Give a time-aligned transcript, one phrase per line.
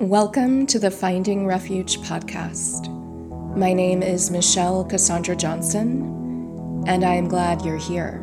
[0.00, 2.86] Welcome to the Finding Refuge podcast.
[3.56, 8.22] My name is Michelle Cassandra Johnson, and I am glad you're here.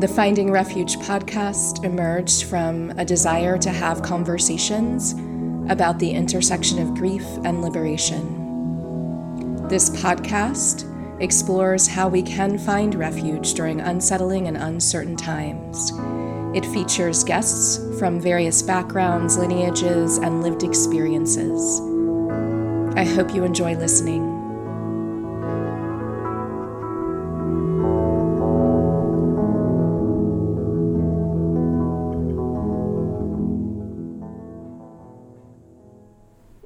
[0.00, 5.12] The Finding Refuge podcast emerged from a desire to have conversations
[5.70, 9.68] about the intersection of grief and liberation.
[9.68, 10.82] This podcast
[11.22, 15.92] explores how we can find refuge during unsettling and uncertain times.
[16.56, 21.82] It features guests from various backgrounds, lineages, and lived experiences.
[22.96, 24.24] I hope you enjoy listening.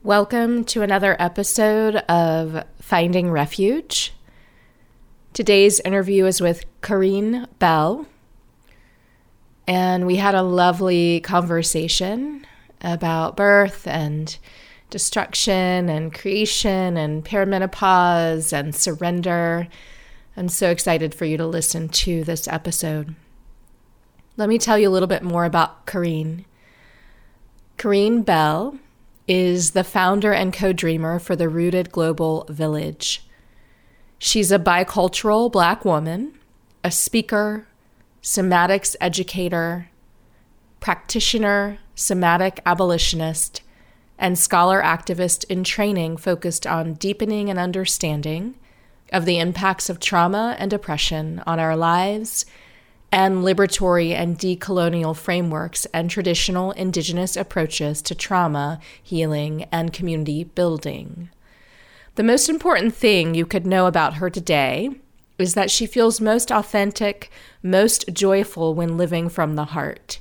[0.05, 4.13] Welcome to another episode of Finding Refuge.
[5.33, 8.07] Today's interview is with Karine Bell,
[9.71, 12.45] and we had a lovely conversation
[12.81, 14.37] about birth and
[14.91, 19.69] destruction and creation and perimenopause and surrender.
[20.37, 23.15] I'm so excited for you to listen to this episode.
[24.37, 26.47] Let me tell you a little bit more about Karine.
[27.79, 28.77] Karine Bell
[29.29, 33.25] is the founder and co dreamer for the Rooted Global Village.
[34.19, 36.37] She's a bicultural Black woman,
[36.83, 37.69] a speaker,
[38.23, 39.91] somatics educator,
[40.81, 43.63] practitioner, somatic abolitionist,
[44.19, 48.55] and scholar activist in training focused on deepening and understanding
[49.13, 52.45] of the impacts of trauma and oppression on our lives
[53.13, 61.29] and liberatory and decolonial frameworks and traditional indigenous approaches to trauma, healing, and community building.
[62.15, 65.00] The most important thing you could know about her today
[65.41, 67.31] is that she feels most authentic,
[67.63, 70.21] most joyful when living from the heart.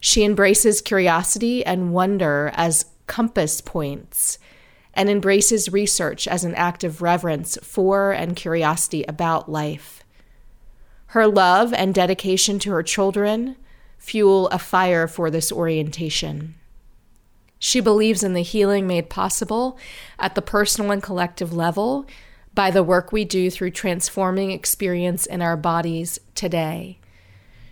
[0.00, 4.38] She embraces curiosity and wonder as compass points
[4.94, 10.02] and embraces research as an act of reverence for and curiosity about life.
[11.08, 13.56] Her love and dedication to her children
[13.98, 16.54] fuel a fire for this orientation.
[17.58, 19.78] She believes in the healing made possible
[20.18, 22.06] at the personal and collective level
[22.56, 26.98] by the work we do through transforming experience in our bodies today.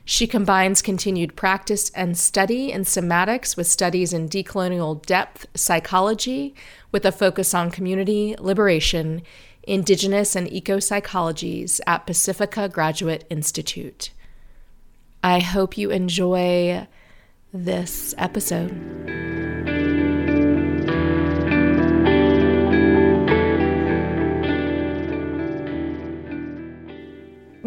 [0.05, 6.55] She combines continued practice and study in somatics with studies in decolonial depth psychology
[6.93, 9.23] with a focus on community liberation,
[9.63, 14.11] indigenous and eco psychologies at Pacifica Graduate Institute.
[15.23, 16.87] I hope you enjoy
[17.55, 19.74] this episode.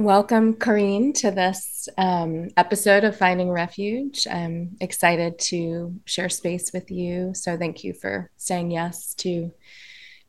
[0.07, 4.25] Welcome, Karine, to this um, episode of Finding Refuge.
[4.25, 7.33] I'm excited to share space with you.
[7.33, 9.51] So, thank you for saying yes to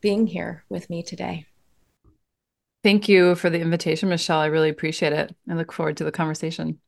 [0.00, 1.47] being here with me today.
[2.83, 4.41] Thank you for the invitation, Michelle.
[4.41, 5.33] I really appreciate it.
[5.49, 6.81] I look forward to the conversation.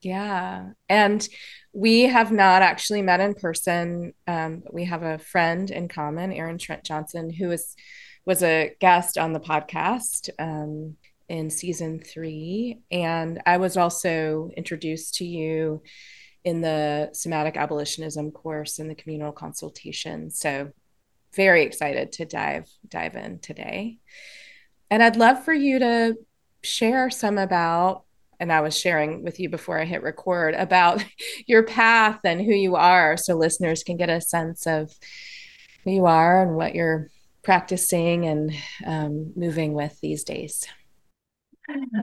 [0.00, 0.70] Yeah.
[0.88, 1.28] And
[1.74, 6.32] we have not actually met in person, um, but we have a friend in common,
[6.32, 7.76] Erin Trent Johnson, who is
[8.24, 10.30] was a guest on the podcast.
[10.38, 10.96] Um,
[11.28, 12.80] in season three.
[12.90, 15.82] And I was also introduced to you
[16.44, 20.30] in the somatic abolitionism course in the communal consultation.
[20.30, 20.72] So
[21.34, 23.98] very excited to dive dive in today.
[24.90, 26.16] And I'd love for you to
[26.62, 28.04] share some about
[28.40, 31.04] and I was sharing with you before I hit record about
[31.46, 34.94] your path and who you are so listeners can get a sense of
[35.84, 37.10] who you are and what you're
[37.42, 38.52] practicing and
[38.86, 40.66] um, moving with these days.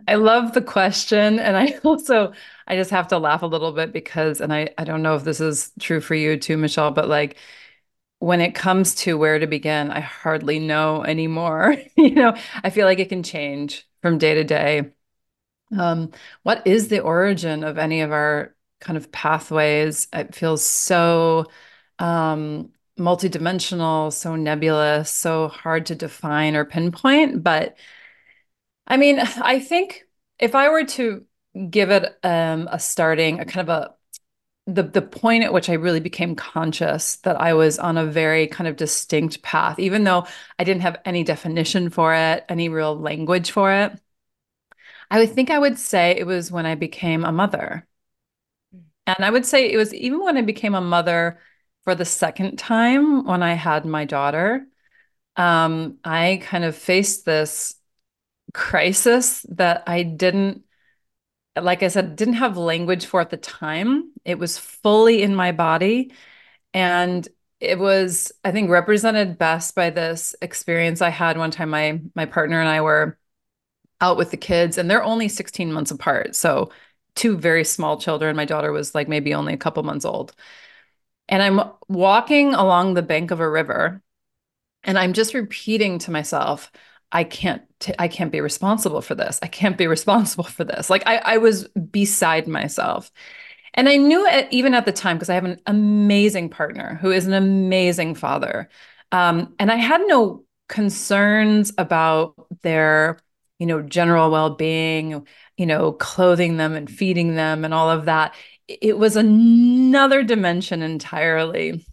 [0.07, 1.39] I love the question.
[1.39, 2.33] And I also,
[2.67, 5.23] I just have to laugh a little bit because, and I, I don't know if
[5.23, 7.37] this is true for you too, Michelle, but like
[8.19, 11.77] when it comes to where to begin, I hardly know anymore.
[11.97, 14.91] you know, I feel like it can change from day to day.
[15.77, 16.11] Um,
[16.43, 20.07] what is the origin of any of our kind of pathways?
[20.13, 21.45] It feels so
[21.99, 27.77] um, multidimensional, so nebulous, so hard to define or pinpoint, but
[28.87, 30.03] I mean, I think
[30.39, 31.25] if I were to
[31.69, 33.95] give it um, a starting, a kind of a
[34.67, 38.47] the the point at which I really became conscious that I was on a very
[38.47, 40.27] kind of distinct path, even though
[40.59, 43.93] I didn't have any definition for it, any real language for it.
[45.09, 47.87] I would think I would say it was when I became a mother.
[49.07, 51.39] And I would say it was even when I became a mother
[51.83, 54.67] for the second time when I had my daughter.
[55.37, 57.75] Um, I kind of faced this
[58.55, 60.63] crisis that I didn't,
[61.61, 64.11] like I said, didn't have language for at the time.
[64.23, 66.13] It was fully in my body.
[66.73, 67.27] And
[67.59, 71.69] it was, I think, represented best by this experience I had one time.
[71.69, 73.17] My my partner and I were
[74.01, 76.35] out with the kids, and they're only 16 months apart.
[76.35, 76.71] So
[77.15, 78.35] two very small children.
[78.35, 80.33] My daughter was like maybe only a couple months old.
[81.29, 84.01] And I'm walking along the bank of a river,
[84.83, 86.71] and I'm just repeating to myself,
[87.15, 89.39] I can't t- I can't be responsible for this.
[89.41, 90.89] I can't be responsible for this.
[90.89, 93.09] Like I, I was beside myself.
[93.73, 97.11] And I knew it even at the time because I have an amazing partner who
[97.11, 98.69] is an amazing father.
[99.11, 103.19] Um, and I had no concerns about their,
[103.59, 105.25] you know, general well-being,
[105.57, 108.33] you know, clothing them and feeding them and all of that.
[108.67, 111.85] It was another dimension entirely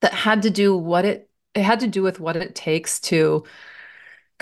[0.00, 3.44] that had to do what it it had to do with what it takes to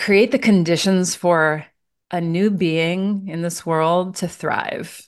[0.04, 1.64] create the conditions for
[2.10, 5.00] a new being in this world to thrive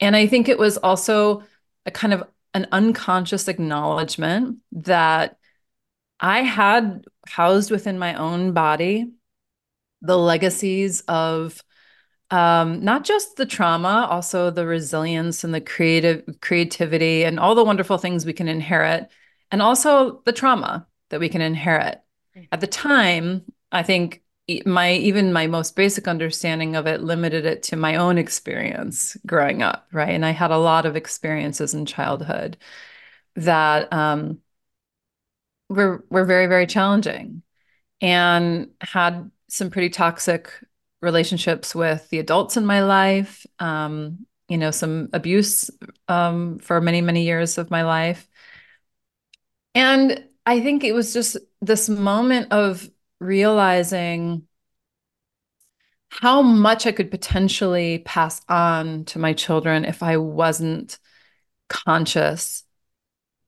[0.00, 1.42] and I think it was also
[1.86, 2.24] a kind of
[2.54, 5.36] an unconscious acknowledgement that
[6.18, 9.12] I had housed within my own body
[10.02, 11.62] the legacies of
[12.30, 17.64] um, not just the trauma, also the resilience and the creative creativity and all the
[17.64, 19.08] wonderful things we can inherit,
[19.50, 22.00] and also the trauma that we can inherit.
[22.36, 22.48] Mm.
[22.52, 23.42] At the time,
[23.72, 24.22] I think
[24.66, 29.62] my even my most basic understanding of it limited it to my own experience growing
[29.62, 30.10] up right?
[30.10, 32.56] And i had a lot of experiences in childhood
[33.36, 34.40] that um,
[35.68, 37.42] were were very very challenging
[38.00, 40.50] and had some pretty toxic
[41.02, 45.70] relationships with the adults in my life um, you know some abuse
[46.08, 48.28] um, for many many years of my life.
[49.74, 52.90] And i think it was just this moment of
[53.20, 54.46] realizing
[56.08, 60.98] how much I could potentially pass on to my children if I wasn't
[61.68, 62.64] conscious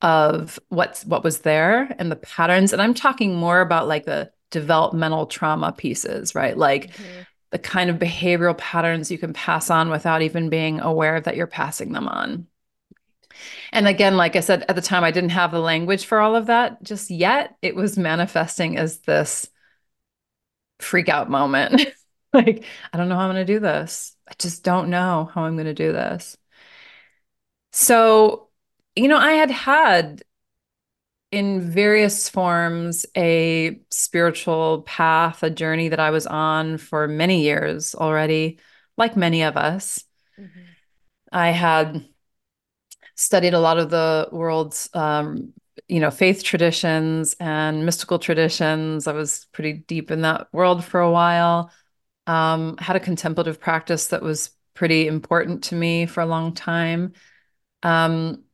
[0.01, 2.73] of what's what was there and the patterns.
[2.73, 6.57] And I'm talking more about like the developmental trauma pieces, right?
[6.57, 7.23] Like mm-hmm.
[7.51, 11.47] the kind of behavioral patterns you can pass on without even being aware that you're
[11.47, 12.47] passing them on.
[13.73, 16.37] And again, like I said, at the time, I didn't have the language for all
[16.37, 17.57] of that just yet.
[17.63, 19.49] It was manifesting as this
[20.83, 21.87] freak out moment.
[22.33, 24.17] like, I don't know how I'm going to do this.
[24.29, 26.37] I just don't know how I'm going to do this.
[27.73, 28.49] So,
[28.97, 30.23] you know, I had had
[31.31, 37.95] in various forms a spiritual path, a journey that I was on for many years
[37.95, 38.59] already,
[38.99, 40.05] like many of us.
[40.39, 40.61] Mm-hmm.
[41.33, 42.07] I had
[43.15, 45.55] studied a lot of the world's um,
[45.89, 49.07] you know faith traditions and mystical traditions.
[49.07, 51.71] I was pretty deep in that world for a while.
[52.27, 57.13] Um, had a contemplative practice that was pretty important to me for a long time.
[57.83, 58.45] Um,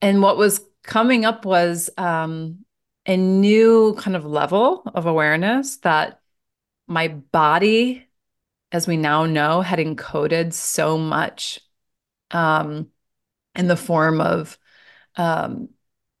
[0.00, 2.64] and what was coming up was um,
[3.06, 6.20] a new kind of level of awareness that
[6.86, 8.06] my body
[8.72, 11.60] as we now know had encoded so much
[12.30, 12.88] um,
[13.54, 14.58] in the form of
[15.16, 15.68] um,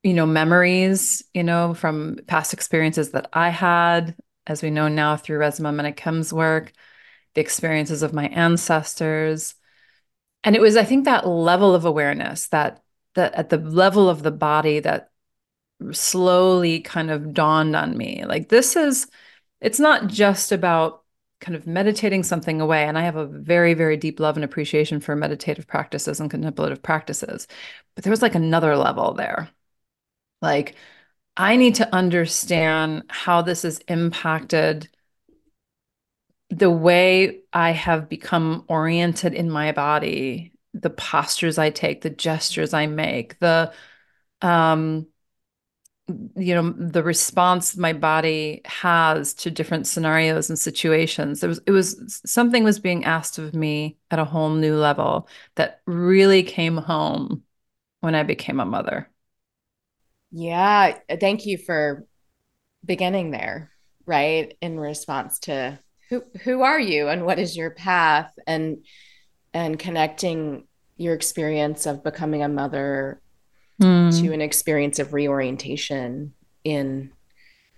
[0.04, 4.14] you know, memories, you know, from past experiences that I had,
[4.46, 6.72] as we know now through Resmaa Menakem's work,
[7.34, 9.54] the experiences of my ancestors.
[10.44, 12.82] And it was, I think, that level of awareness that
[13.14, 15.10] that at the level of the body that
[15.92, 18.24] slowly kind of dawned on me.
[18.26, 19.06] Like this is,
[19.60, 21.04] it's not just about
[21.40, 22.84] kind of meditating something away.
[22.84, 26.82] And I have a very, very deep love and appreciation for meditative practices and contemplative
[26.82, 27.46] practices.
[27.94, 29.48] But there was like another level there
[30.44, 30.76] like,
[31.36, 34.88] I need to understand how this has impacted
[36.50, 42.74] the way I have become oriented in my body, the postures I take, the gestures
[42.74, 43.72] I make, the
[44.42, 45.06] um
[46.36, 51.40] you know the response my body has to different scenarios and situations.
[51.40, 55.28] There was it was something was being asked of me at a whole new level
[55.56, 57.42] that really came home
[58.00, 59.10] when i became a mother
[60.36, 62.04] yeah, thank you for
[62.84, 63.70] beginning there,
[64.04, 64.56] right?
[64.60, 65.78] In response to
[66.10, 68.84] who who are you and what is your path and
[69.54, 73.20] and connecting your experience of becoming a mother
[73.80, 74.20] mm.
[74.20, 77.12] to an experience of reorientation in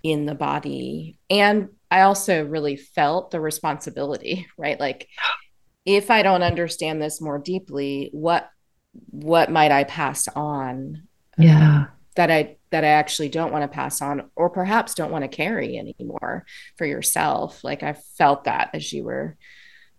[0.03, 1.19] in the body.
[1.29, 4.81] And I also really felt the responsibility, right?
[4.81, 5.09] Like
[5.85, 8.49] if I don't understand this more deeply, what
[9.11, 11.03] what might I pass on?
[11.37, 11.81] Yeah.
[11.81, 15.23] Um, that I that I actually don't want to pass on or perhaps don't want
[15.25, 16.45] to carry anymore
[16.77, 17.63] for yourself.
[17.65, 19.37] Like I felt that as you were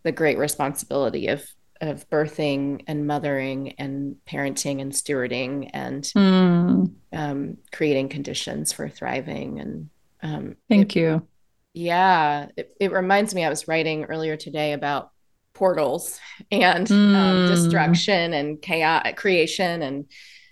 [0.03, 1.45] the great responsibility of
[1.81, 9.59] of birthing and mothering and parenting and stewarding and Mm, um, creating conditions for thriving.
[9.59, 9.89] And
[10.21, 11.27] um, thank it, you.
[11.73, 15.11] yeah, it, it reminds me, I was writing earlier today about
[15.53, 16.19] portals
[16.51, 20.05] and um, Mm, destruction and chaos creation and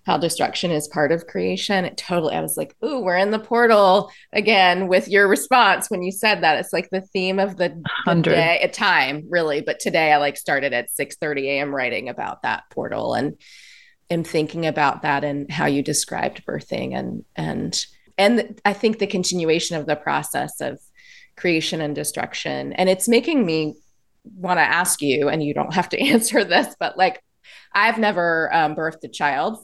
[0.06, 1.84] how destruction is part of creation.
[1.84, 6.04] It totally, I was like, ooh, we're in the portal again with your response when
[6.04, 6.60] you said that.
[6.60, 9.62] It's like the theme of the the day at time, really.
[9.62, 11.74] But today I like started at 6 30 a.m.
[11.74, 13.40] writing about that portal and
[14.12, 17.86] am thinking about that and how you described birthing and and
[18.18, 20.80] and I think the continuation of the process of
[21.36, 22.74] creation and destruction.
[22.74, 23.76] And it's making me
[24.24, 27.22] want to ask you, and you don't have to answer this, but like
[27.74, 29.58] I've never um, birthed a child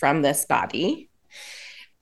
[0.00, 1.10] from this body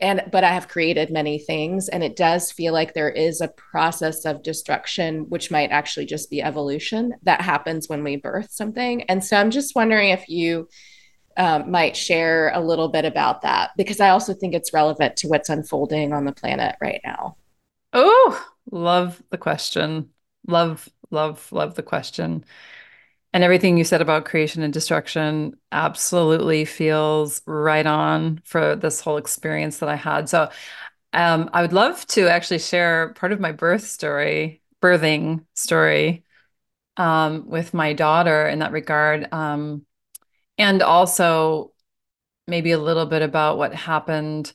[0.00, 3.48] and but i have created many things and it does feel like there is a
[3.48, 9.02] process of destruction which might actually just be evolution that happens when we birth something
[9.02, 10.68] and so i'm just wondering if you
[11.36, 15.28] um, might share a little bit about that because i also think it's relevant to
[15.28, 17.36] what's unfolding on the planet right now
[17.92, 20.10] Oh, love the question.
[20.46, 22.44] Love, love, love the question.
[23.38, 29.16] And everything you said about creation and destruction absolutely feels right on for this whole
[29.16, 30.28] experience that I had.
[30.28, 30.50] So,
[31.12, 36.24] um, I would love to actually share part of my birth story, birthing story,
[36.96, 39.32] um, with my daughter in that regard.
[39.32, 39.86] Um,
[40.58, 41.72] and also
[42.48, 44.52] maybe a little bit about what happened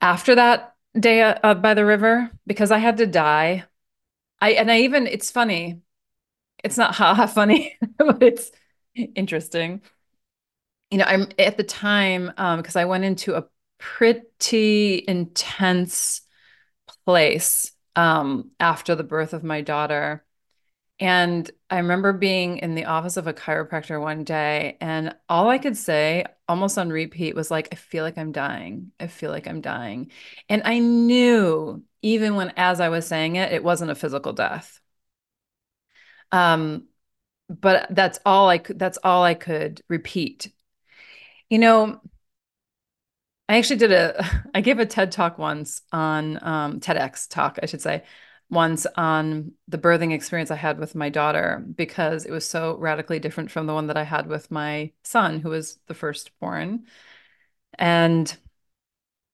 [0.00, 3.64] after that day uh, by the river, because I had to die.
[4.40, 5.82] I and I even it's funny.
[6.64, 8.50] It's not haha funny, but it's
[8.94, 9.82] interesting.
[10.90, 13.46] You know, I'm at the time um because I went into a
[13.78, 16.22] pretty intense
[17.06, 20.24] place um after the birth of my daughter.
[21.00, 25.58] And I remember being in the office of a chiropractor one day, and all I
[25.58, 28.92] could say, almost on repeat, was like, I feel like I'm dying.
[29.00, 30.12] I feel like I'm dying.
[30.48, 34.79] And I knew, even when as I was saying it, it wasn't a physical death.
[36.32, 36.86] Um,
[37.48, 40.52] but that's all I could that's all I could repeat.
[41.48, 42.00] You know,
[43.48, 47.66] I actually did a I gave a TED talk once on um, TEDx talk, I
[47.66, 48.04] should say,
[48.48, 53.18] once on the birthing experience I had with my daughter because it was so radically
[53.18, 56.84] different from the one that I had with my son, who was the firstborn.
[57.78, 58.36] And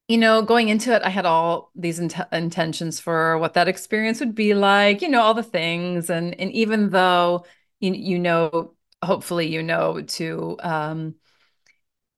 [0.09, 4.21] you know, going into it, I had all these int intentions for what that experience
[4.21, 6.11] would be like, you know, all the things.
[6.11, 7.45] And and even though
[7.81, 11.17] you you know, hopefully you know to um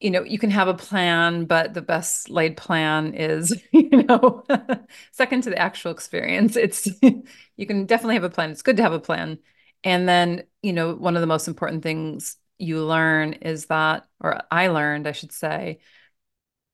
[0.01, 4.45] you know, you can have a plan, but the best laid plan is, you know,
[5.13, 6.57] second to the actual experience.
[6.57, 8.51] It's you can definitely have a plan.
[8.51, 9.39] It's good to have a plan.
[9.85, 14.41] And then, you know, one of the most important things you learn is that, or
[14.51, 15.79] I learned, I should say,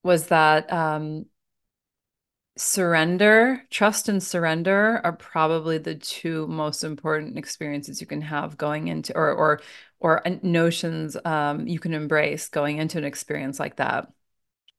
[0.04, 1.26] was that um,
[2.56, 8.88] surrender, trust and surrender are probably the two most important experiences you can have going
[8.88, 9.60] into or or
[10.00, 14.12] or notions um, you can embrace going into an experience like that.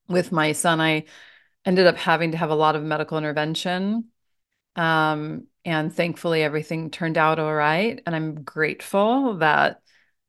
[0.07, 1.05] With my son, I
[1.65, 4.05] ended up having to have a lot of medical intervention.
[4.75, 8.01] Um, and thankfully everything turned out all right.
[8.05, 9.81] And I'm grateful that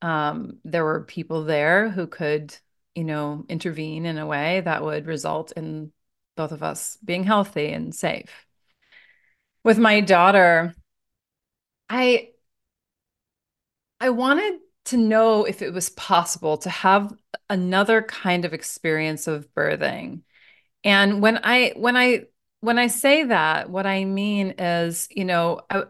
[0.03, 2.57] um, there were people there who could,
[2.97, 5.93] you know, intervene in a way that would result in
[6.37, 8.47] both of us being healthy and safe.
[9.65, 10.75] With my daughter,
[11.89, 12.31] I
[14.01, 17.13] I wanted to know if it was possible to have
[17.51, 20.23] another kind of experience of birthing.
[20.85, 22.27] And when I when I
[22.61, 25.85] when I say that, what I mean is, you know, I,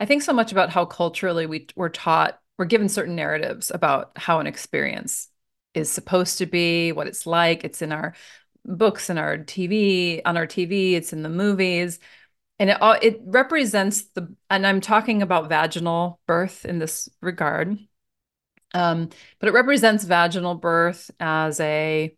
[0.00, 4.12] I think so much about how culturally we we're taught, we're given certain narratives about
[4.16, 5.28] how an experience
[5.74, 7.64] is supposed to be, what it's like.
[7.64, 8.14] It's in our
[8.64, 11.98] books and our TV, on our TV, it's in the movies.
[12.58, 17.78] And it all it represents the and I'm talking about vaginal birth in this regard.
[18.74, 22.16] Um, but it represents vaginal birth as a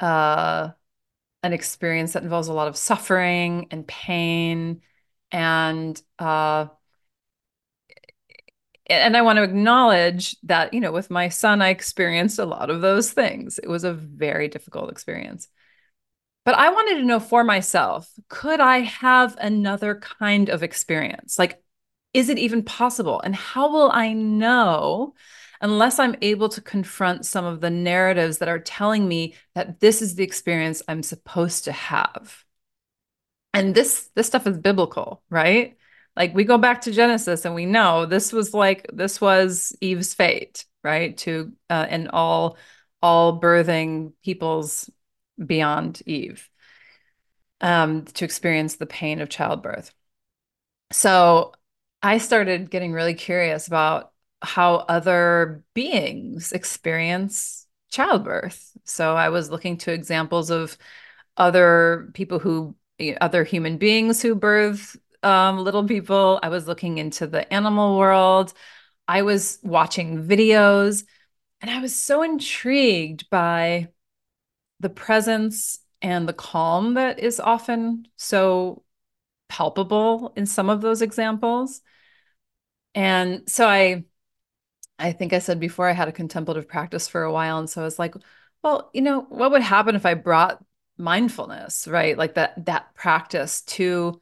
[0.00, 0.70] uh
[1.42, 4.82] an experience that involves a lot of suffering and pain
[5.32, 6.66] and uh
[8.88, 12.70] and I want to acknowledge that, you know, with my son, I experienced a lot
[12.70, 13.58] of those things.
[13.58, 15.48] It was a very difficult experience.
[16.44, 21.38] But I wanted to know for myself, could I have another kind of experience?
[21.38, 21.62] Like,
[22.14, 23.20] is it even possible?
[23.20, 25.14] And how will I know
[25.60, 30.00] unless I'm able to confront some of the narratives that are telling me that this
[30.00, 32.44] is the experience I'm supposed to have?
[33.52, 35.76] And this this stuff is biblical, right?
[36.18, 40.12] Like we go back to Genesis and we know this was like this was Eve's
[40.12, 40.66] fate.
[40.84, 41.16] right?
[41.18, 42.58] To uh, and all
[43.00, 44.90] all birthing peoples
[45.44, 46.50] beyond Eve
[47.60, 49.92] um, to experience the pain of childbirth.
[50.92, 51.52] So
[52.02, 58.72] I started getting really curious about how other beings experience childbirth.
[58.84, 60.76] So I was looking to examples of
[61.36, 62.76] other people who,
[63.20, 66.40] other human beings who birth um, little people.
[66.42, 68.52] I was looking into the animal world.
[69.06, 71.04] I was watching videos
[71.60, 73.88] and I was so intrigued by
[74.80, 78.84] the presence and the calm that is often so
[79.48, 81.80] palpable in some of those examples.
[82.94, 84.04] And so I
[84.98, 87.82] I think I said before I had a contemplative practice for a while and so
[87.82, 88.14] I was like,
[88.62, 90.64] well, you know, what would happen if I brought
[90.98, 92.18] mindfulness, right?
[92.18, 94.20] Like that that practice to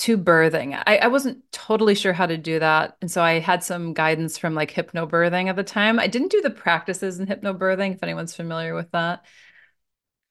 [0.00, 0.82] to birthing.
[0.86, 2.96] I, I wasn't totally sure how to do that.
[3.02, 6.00] And so I had some guidance from like hypnobirthing at the time.
[6.00, 9.26] I didn't do the practices in hypnobirthing, if anyone's familiar with that.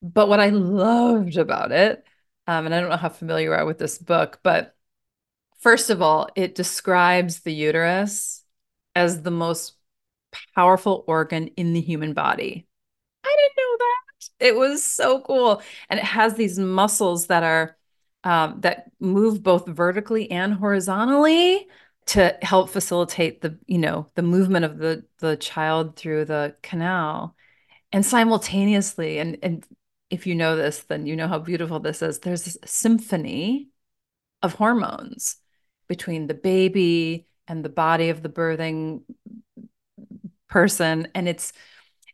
[0.01, 2.03] But what I loved about it,
[2.47, 4.75] um, and I don't know how familiar you are with this book, but
[5.59, 8.43] first of all, it describes the uterus
[8.95, 9.73] as the most
[10.55, 12.67] powerful organ in the human body.
[13.23, 14.47] I didn't know that.
[14.47, 15.61] It was so cool.
[15.89, 17.77] And it has these muscles that are
[18.23, 21.67] um, that move both vertically and horizontally
[22.07, 27.35] to help facilitate the you know the movement of the the child through the canal.
[27.91, 29.65] And simultaneously and and
[30.09, 33.69] if you know this then you know how beautiful this is there's this symphony
[34.41, 35.37] of hormones
[35.87, 39.01] between the baby and the body of the birthing
[40.47, 41.07] person.
[41.15, 41.53] And it's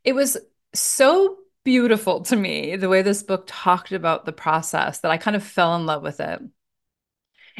[0.03, 0.37] it was
[0.73, 5.35] so beautiful to me the way this book talked about the process that I kind
[5.35, 6.41] of fell in love with it.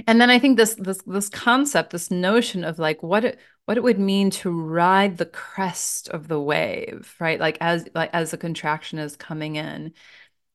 [0.07, 3.77] And then I think this this this concept, this notion of like what it what
[3.77, 7.39] it would mean to ride the crest of the wave, right?
[7.39, 9.93] Like as like as the contraction is coming in.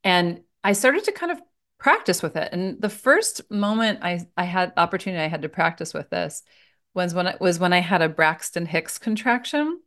[0.04, 1.40] And I started to kind of
[1.78, 2.50] practice with it.
[2.52, 6.42] And the first moment I I had opportunity I had to practice with this
[6.94, 9.80] was when it was when I had a Braxton Hicks contraction.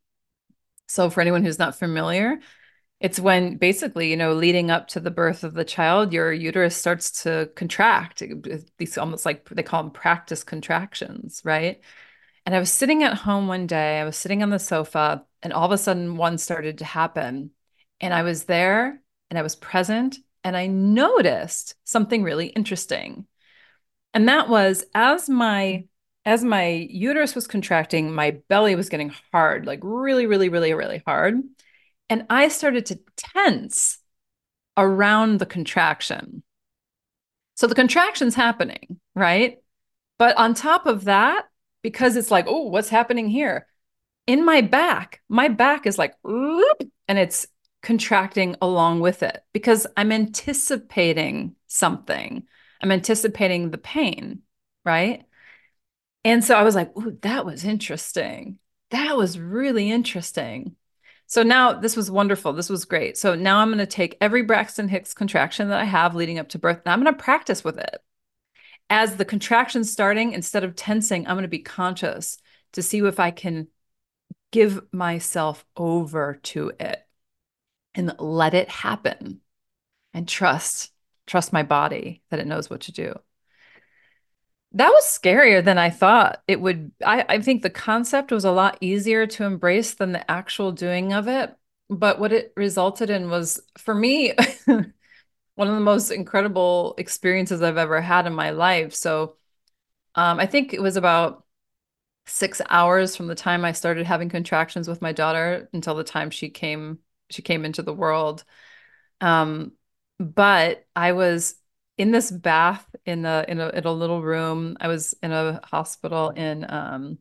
[0.88, 2.40] So for anyone who's not familiar,
[3.00, 6.76] it's when basically, you know, leading up to the birth of the child, your uterus
[6.76, 8.24] starts to contract.
[8.78, 11.82] These almost like they call them practice contractions, right?
[12.46, 15.52] And I was sitting at home one day, I was sitting on the sofa, and
[15.54, 17.52] all of a sudden one started to happen.
[18.00, 23.26] And I was there and I was present, and I noticed something really interesting.
[24.14, 25.86] And that was as my
[26.26, 31.04] as my uterus was contracting, my belly was getting hard, like really, really, really, really
[31.06, 31.36] hard.
[32.10, 34.00] And I started to tense
[34.78, 36.44] around the contraction.
[37.56, 39.60] So the contraction's happening, right?
[40.18, 41.46] But on top of that,
[41.82, 43.68] because it's like, oh, what's happening here?
[44.26, 47.48] In my back, my back is like, and it's
[47.82, 52.44] contracting along with it because I'm anticipating something.
[52.82, 54.42] I'm anticipating the pain,
[54.86, 55.26] right?
[56.24, 58.60] And so I was like, oh, that was interesting.
[58.92, 60.76] That was really interesting.
[61.34, 62.54] So now this was wonderful.
[62.54, 63.18] This was great.
[63.18, 66.50] So now I'm going to take every Braxton Hicks contraction that I have leading up
[66.50, 67.98] to birth and I'm going to practice with it.
[68.88, 72.38] As the contraction's starting, instead of tensing, I'm going to be conscious
[72.74, 73.68] to see if I can
[74.52, 77.04] give myself over to it
[77.96, 79.42] and let it happen
[80.14, 80.92] and trust,
[81.26, 83.16] trust my body that it knows what to do
[84.74, 86.92] that was scarier than I thought it would.
[87.06, 91.14] I, I think the concept was a lot easier to embrace than the actual doing
[91.14, 91.56] of it.
[91.90, 94.34] But what it resulted in was, for me,
[94.66, 98.96] one of the most incredible experiences I've ever had in my life.
[98.96, 99.36] So
[100.16, 101.46] um, I think it was about
[102.26, 106.30] six hours from the time I started having contractions with my daughter until the time
[106.30, 108.44] she came she came into the world.
[109.22, 109.74] Um,
[110.20, 111.56] but I was
[111.98, 114.78] in this bath in a in a in a little room.
[114.80, 117.20] I was in a hospital in um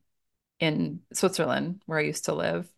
[0.61, 2.68] in Switzerland where I used to live.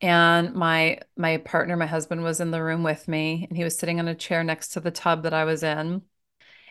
[0.00, 3.78] And my my partner, my husband was in the room with me and he was
[3.78, 6.02] sitting on a chair next to the tub that I was in.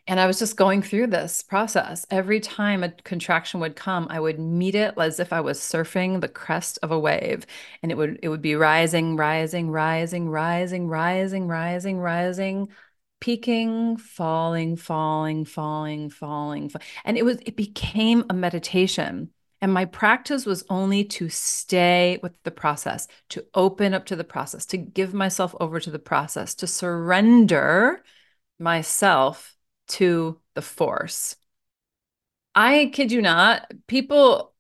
[0.08, 2.06] And I was just going through this process.
[2.12, 6.20] Every time a contraction would come, I would meet it as if I was surfing
[6.22, 7.46] the crest of a wave.
[7.82, 12.70] And it would it would be rising, rising, rising, rising, rising, rising, rising,
[13.24, 16.70] peaking, falling, falling, falling, falling,
[17.06, 19.30] and it was it became a meditation.
[19.62, 24.26] And my practice was only to stay with the process, to open up to the
[24.26, 28.04] process, to give myself over to the process, to surrender
[28.60, 29.56] myself
[29.88, 31.38] to the force.
[32.56, 34.54] I kid you not, people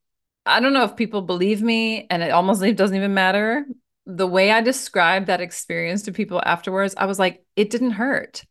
[0.45, 3.65] I don't know if people believe me, and it almost doesn't even matter.
[4.05, 8.45] The way I described that experience to people afterwards, I was like, it didn't hurt.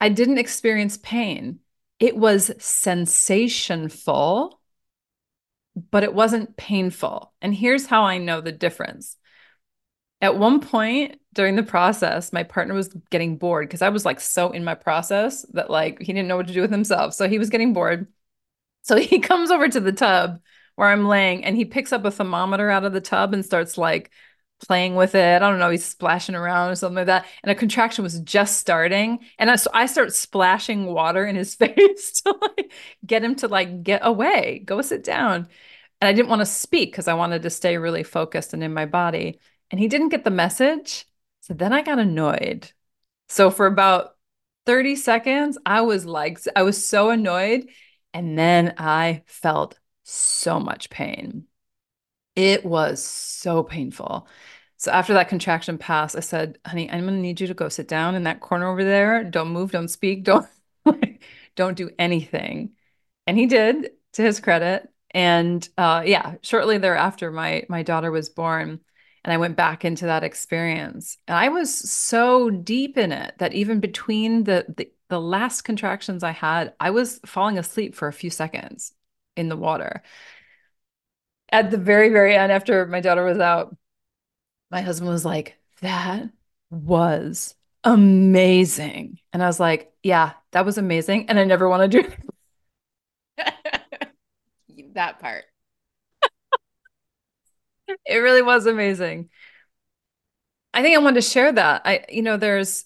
[0.00, 1.60] I didn't experience pain.
[1.98, 4.60] It was sensationful,
[5.90, 7.32] but it wasn't painful.
[7.40, 9.16] And here's how I know the difference.
[10.20, 14.20] At one point during the process, my partner was getting bored because I was like
[14.20, 17.14] so in my process that like he didn't know what to do with himself.
[17.14, 18.08] So he was getting bored.
[18.82, 20.40] So he comes over to the tub
[20.76, 23.78] where I'm laying and he picks up a thermometer out of the tub and starts
[23.78, 24.10] like
[24.58, 25.36] playing with it.
[25.42, 27.26] I don't know, he's splashing around or something like that.
[27.42, 29.20] And a contraction was just starting.
[29.38, 32.72] And I, so I start splashing water in his face to like
[33.06, 35.48] get him to like get away, go sit down.
[36.00, 38.72] And I didn't want to speak because I wanted to stay really focused and in
[38.72, 39.40] my body.
[39.70, 41.06] And he didn't get the message.
[41.40, 42.70] So then I got annoyed.
[43.28, 44.16] So for about
[44.66, 47.68] 30 seconds, I was like, I was so annoyed.
[48.14, 51.47] And then I felt so much pain.
[52.38, 54.28] It was so painful.
[54.76, 57.88] So after that contraction passed, I said, honey, I'm to need you to go sit
[57.88, 59.24] down in that corner over there.
[59.24, 60.46] Don't move, don't speak, don't
[61.56, 62.70] don't do anything.
[63.26, 64.88] And he did to his credit.
[65.12, 68.80] And uh, yeah, shortly thereafter, my my daughter was born,
[69.24, 71.18] and I went back into that experience.
[71.26, 76.22] And I was so deep in it that even between the, the the last contractions
[76.22, 78.92] I had, I was falling asleep for a few seconds
[79.36, 80.02] in the water.
[81.50, 83.74] At the very, very end, after my daughter was out,
[84.70, 86.30] my husband was like, That
[86.70, 89.18] was amazing.
[89.32, 91.28] And I was like, Yeah, that was amazing.
[91.28, 92.10] And I never want to do
[94.94, 95.44] that part.
[98.06, 99.28] it really was amazing.
[100.74, 101.82] I think I wanted to share that.
[101.84, 102.84] I, you know, there's,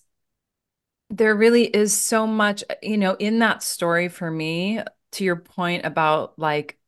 [1.11, 4.81] there really is so much, you know, in that story for me,
[5.13, 6.79] to your point about like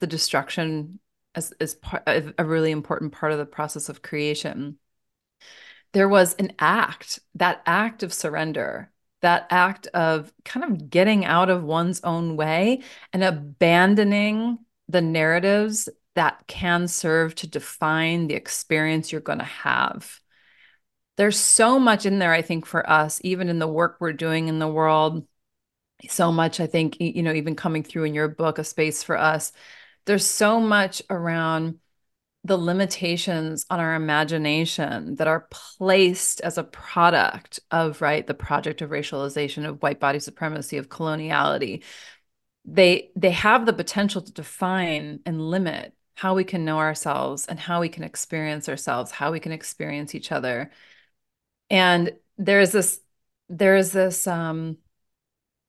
[0.00, 1.00] the destruction
[1.36, 4.78] as, as part, a really important part of the process of creation.
[5.92, 8.90] There was an act, that act of surrender
[9.22, 12.80] that act of kind of getting out of one's own way
[13.12, 20.20] and abandoning the narratives that can serve to define the experience you're going to have.
[21.16, 24.48] There's so much in there, I think, for us, even in the work we're doing
[24.48, 25.26] in the world.
[26.08, 29.16] So much, I think, you know, even coming through in your book, A Space for
[29.16, 29.52] Us,
[30.06, 31.78] there's so much around
[32.44, 38.82] the limitations on our imagination that are placed as a product of right the project
[38.82, 41.82] of racialization of white body supremacy of coloniality.
[42.64, 47.58] They they have the potential to define and limit how we can know ourselves and
[47.58, 50.70] how we can experience ourselves how we can experience each other.
[51.68, 53.00] And there's this
[53.48, 54.78] there's this um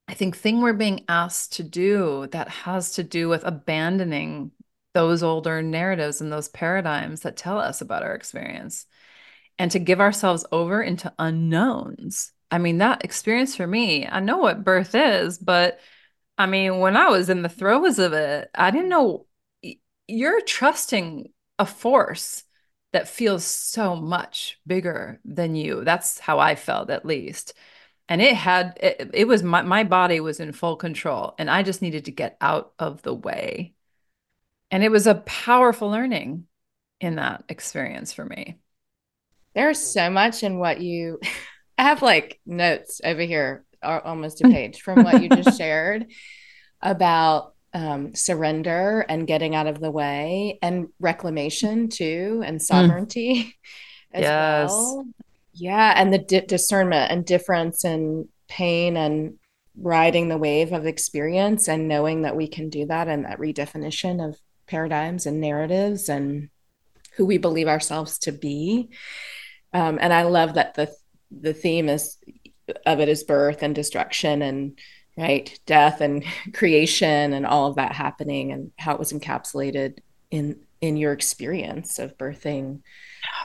[0.08, 4.52] i think thing we're being asked to do that has to do with abandoning
[4.93, 8.88] those older narratives and those paradigms that tell us about our experience
[9.60, 12.32] and to give ourselves over into unknowns.
[12.50, 15.80] I mean, that experience for me, I know what birth is, but
[16.38, 19.26] I mean, when I was in the throes of it, I didn't know
[20.08, 22.43] you're trusting a force
[22.93, 25.84] that feels so much bigger than you.
[25.84, 27.54] That's how I felt, at least.
[28.10, 31.63] And it had, it, it was my, my body was in full control, and I
[31.63, 33.74] just needed to get out of the way.
[34.72, 36.46] And it was a powerful learning
[37.00, 38.58] in that experience for me.
[39.54, 41.20] There's so much in what you
[41.78, 46.08] I have like notes over here, are almost a page from what you just shared
[46.82, 52.62] about um, surrender and getting out of the way and reclamation too, and mm.
[52.62, 53.54] sovereignty mm.
[54.13, 54.70] as yes.
[54.70, 55.06] well.
[55.60, 55.93] Yeah.
[55.96, 59.38] And the di- discernment and difference and pain and
[59.76, 64.26] riding the wave of experience and knowing that we can do that and that redefinition
[64.28, 66.50] of paradigms and narratives and
[67.15, 68.89] who we believe ourselves to be.
[69.74, 70.91] Um, and I love that the
[71.30, 72.17] the theme is
[72.86, 74.80] of it is birth and destruction and
[75.17, 80.00] right death and creation and all of that happening and how it was encapsulated
[80.32, 82.82] in in your experience of birthing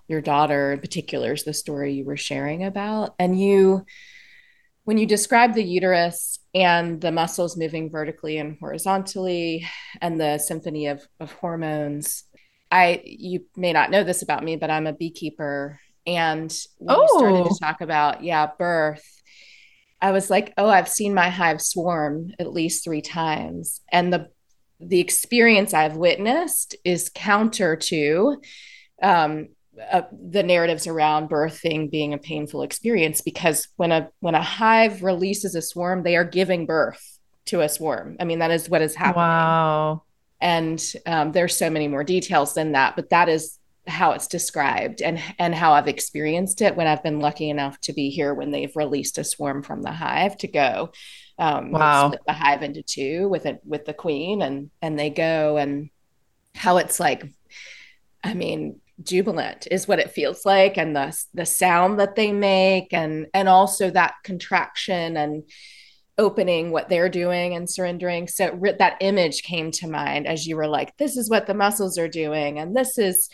[0.09, 3.85] your daughter in particular is the story you were sharing about and you
[4.85, 9.67] when you describe the uterus and the muscles moving vertically and horizontally
[10.01, 12.25] and the symphony of, of hormones
[12.71, 17.19] i you may not know this about me but i'm a beekeeper and when oh.
[17.19, 17.57] started to oh.
[17.61, 19.23] talk about yeah birth
[20.01, 24.29] i was like oh i've seen my hive swarm at least three times and the
[24.81, 28.41] the experience i've witnessed is counter to
[29.03, 29.49] um,
[29.91, 35.03] uh, the narratives around birthing being a painful experience because when a when a hive
[35.03, 38.83] releases a swarm they are giving birth to a swarm i mean that is what
[38.83, 40.03] is happening wow
[40.43, 45.01] And um, there's so many more details than that, but that is how it's described
[45.01, 48.51] and and how I've experienced it when I've been lucky enough to be here when
[48.51, 50.91] they've released a swarm from the hive to go.
[51.39, 52.09] Um, wow.
[52.09, 55.91] Split the hive into two with it with the queen, and and they go and
[56.57, 57.25] how it's like.
[58.25, 62.93] I mean, jubilant is what it feels like, and the the sound that they make,
[62.93, 65.45] and and also that contraction and
[66.19, 68.29] opening what they're doing and surrendering.
[68.29, 71.99] So that image came to mind as you were like, this is what the muscles
[71.99, 73.29] are doing, and this is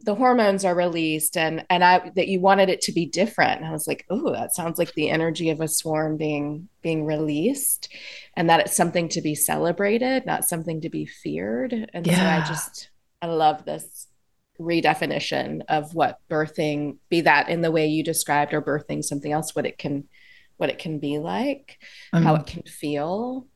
[0.00, 3.60] the hormones are released and and I that you wanted it to be different.
[3.60, 7.04] And I was like, oh, that sounds like the energy of a swarm being being
[7.04, 7.88] released
[8.36, 11.90] and that it's something to be celebrated, not something to be feared.
[11.92, 12.16] And yeah.
[12.16, 12.90] so I just
[13.22, 14.08] I love this
[14.60, 19.54] redefinition of what birthing be that in the way you described or birthing something else
[19.54, 20.04] what it can
[20.56, 21.78] what it can be like
[22.12, 23.46] um, how it can feel.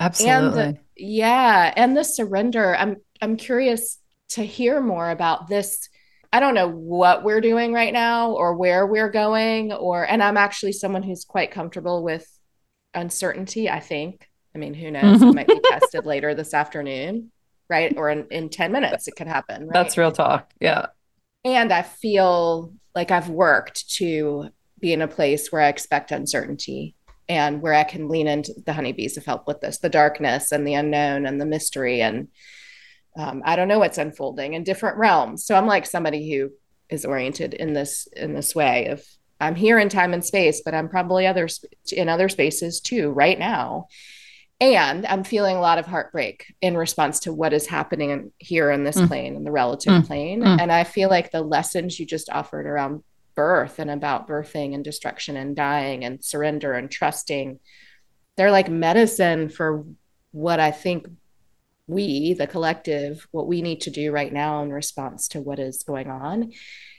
[0.00, 2.74] Absolutely and the, yeah and the surrender.
[2.76, 3.98] I'm i'm curious
[4.30, 5.88] to hear more about this.
[6.32, 10.36] I don't know what we're doing right now or where we're going or and I'm
[10.36, 12.26] actually someone who's quite comfortable with
[12.92, 14.28] uncertainty, I think.
[14.54, 15.20] I mean, who knows?
[15.22, 17.32] it might be tested later this afternoon,
[17.68, 17.96] right?
[17.96, 19.64] Or in, in 10 minutes it could happen.
[19.64, 19.72] Right?
[19.72, 20.52] That's real talk.
[20.60, 20.86] Yeah.
[21.44, 24.50] And I feel like I've worked to
[24.80, 26.94] be in a place where I expect uncertainty
[27.28, 30.66] and where I can lean into the honeybees of help with this, the darkness and
[30.66, 32.28] the unknown and the mystery and
[33.16, 35.44] um, I don't know what's unfolding in different realms.
[35.44, 36.50] So I'm like somebody who
[36.90, 39.04] is oriented in this in this way of
[39.40, 41.48] I'm here in time and space, but I'm probably other
[41.92, 43.86] in other spaces too right now.
[44.60, 48.84] And I'm feeling a lot of heartbreak in response to what is happening here in
[48.84, 49.08] this mm.
[49.08, 50.06] plane, in the relative mm.
[50.06, 50.42] plane.
[50.42, 50.60] Mm.
[50.60, 53.02] And I feel like the lessons you just offered around
[53.34, 57.58] birth and about birthing and destruction and dying and surrender and trusting,
[58.36, 59.84] they're like medicine for
[60.30, 61.08] what I think
[61.86, 65.82] we, the collective, what we need to do right now in response to what is
[65.82, 66.52] going on.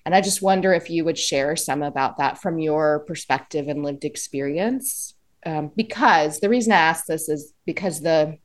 [0.05, 3.83] And I just wonder if you would share some about that from your perspective and
[3.83, 5.14] lived experience.
[5.45, 8.37] Um, because the reason I ask this is because the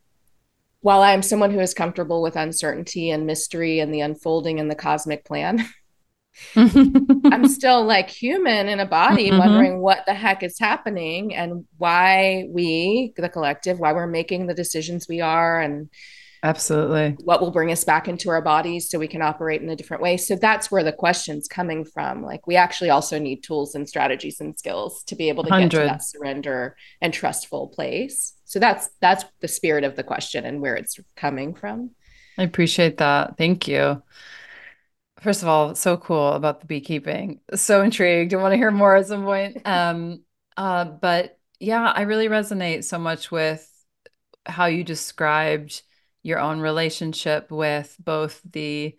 [0.82, 4.74] while I'm someone who is comfortable with uncertainty and mystery and the unfolding and the
[4.74, 5.66] cosmic plan,
[6.56, 9.38] I'm still like human in a body, mm-hmm.
[9.38, 14.54] wondering what the heck is happening and why we, the collective, why we're making the
[14.54, 15.90] decisions we are, and
[16.42, 17.16] Absolutely.
[17.24, 20.02] What will bring us back into our bodies so we can operate in a different
[20.02, 20.16] way.
[20.16, 22.22] So that's where the question's coming from.
[22.22, 25.70] Like we actually also need tools and strategies and skills to be able to 100.
[25.70, 28.32] get to that surrender and trustful place.
[28.44, 31.90] So that's that's the spirit of the question and where it's coming from.
[32.38, 33.36] I appreciate that.
[33.36, 34.02] Thank you.
[35.20, 37.40] First of all, so cool about the beekeeping.
[37.54, 38.32] So intrigued.
[38.32, 39.60] I want to hear more at some point.
[39.66, 40.24] Um,
[40.56, 43.66] uh, but yeah, I really resonate so much with
[44.46, 45.82] how you described
[46.22, 48.96] your own relationship with both the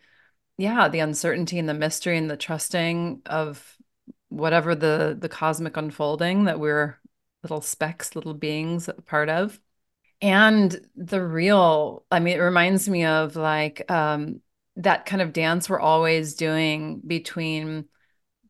[0.58, 3.78] yeah the uncertainty and the mystery and the trusting of
[4.30, 6.98] whatever the the cosmic unfolding that we're
[7.44, 9.60] little specks little beings part of.
[10.22, 14.42] And the real i mean it reminds me of like um
[14.78, 17.86] that kind of dance we're always doing between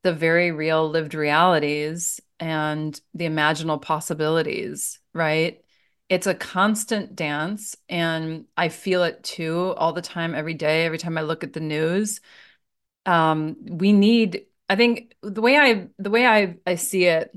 [0.04, 5.64] the very real lived realities and the imaginal possibilities right
[6.12, 10.98] it's a constant dance and i feel it too all the time every day every
[10.98, 12.20] time i look at the news.
[13.06, 17.36] Um, we need i think the way i the way i i see it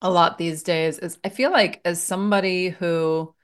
[0.00, 3.34] a lot these days is i feel like as somebody who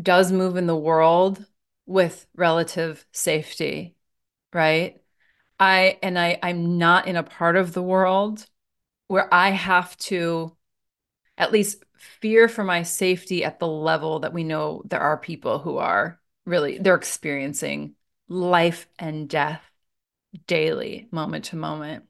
[0.00, 1.44] does move in the world
[1.84, 3.94] with relative safety
[4.54, 5.00] right?
[5.60, 8.46] I and i i'm not in a part of the world
[9.08, 10.56] where i have to
[11.36, 15.60] at least fear for my safety at the level that we know there are people
[15.60, 17.94] who are really they're experiencing
[18.28, 19.62] life and death
[20.46, 22.04] daily moment to moment.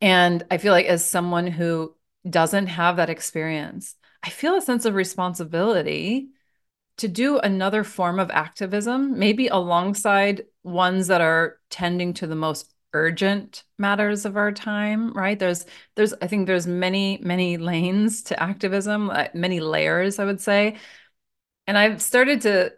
[0.00, 1.94] And i feel like as someone who
[2.28, 6.28] doesn't have that experience i feel a sense of responsibility
[6.98, 12.72] to do another form of activism maybe alongside ones that are tending to the most
[12.92, 15.38] urgent matters of our time right?
[15.38, 20.40] There's there's i think there's many many lanes to activism uh, many layers i would
[20.40, 20.76] say.
[21.66, 22.72] And i've started to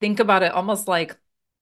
[0.00, 1.16] think about it almost like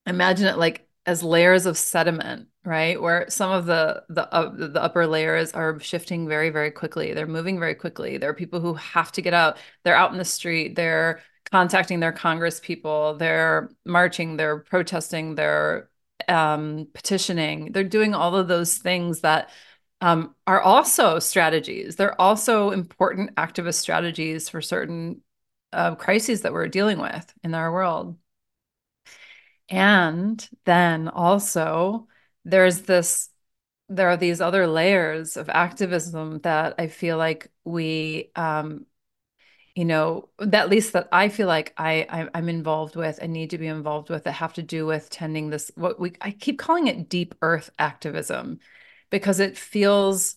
[0.07, 3.01] imagine it like as layers of sediment right?
[3.01, 7.15] Where some of the the uh, the upper layers are shifting very very quickly.
[7.15, 8.19] They're moving very quickly.
[8.19, 9.57] There are people who have to get out.
[9.85, 10.77] They're out in the street.
[10.77, 13.17] They're contacting their congress people.
[13.17, 14.37] They're marching.
[14.37, 15.35] They're protesting.
[15.35, 15.89] They're
[16.29, 17.73] um, petitioning.
[17.73, 19.51] They're doing all of those things that
[20.01, 21.97] um, are also strategies.
[21.97, 25.23] They're also important activist strategies for certain
[25.73, 28.17] uh, crises that we're dealing with in our world.
[29.69, 32.09] And then also,
[32.45, 33.29] there's this,
[33.89, 38.87] there are these other layers of activism that I feel like we, um,
[39.79, 43.51] you know, that at least that I feel like I I'm involved with and need
[43.51, 46.59] to be involved with that have to do with tending this what we I keep
[46.59, 48.59] calling it deep earth activism
[49.11, 50.35] because it feels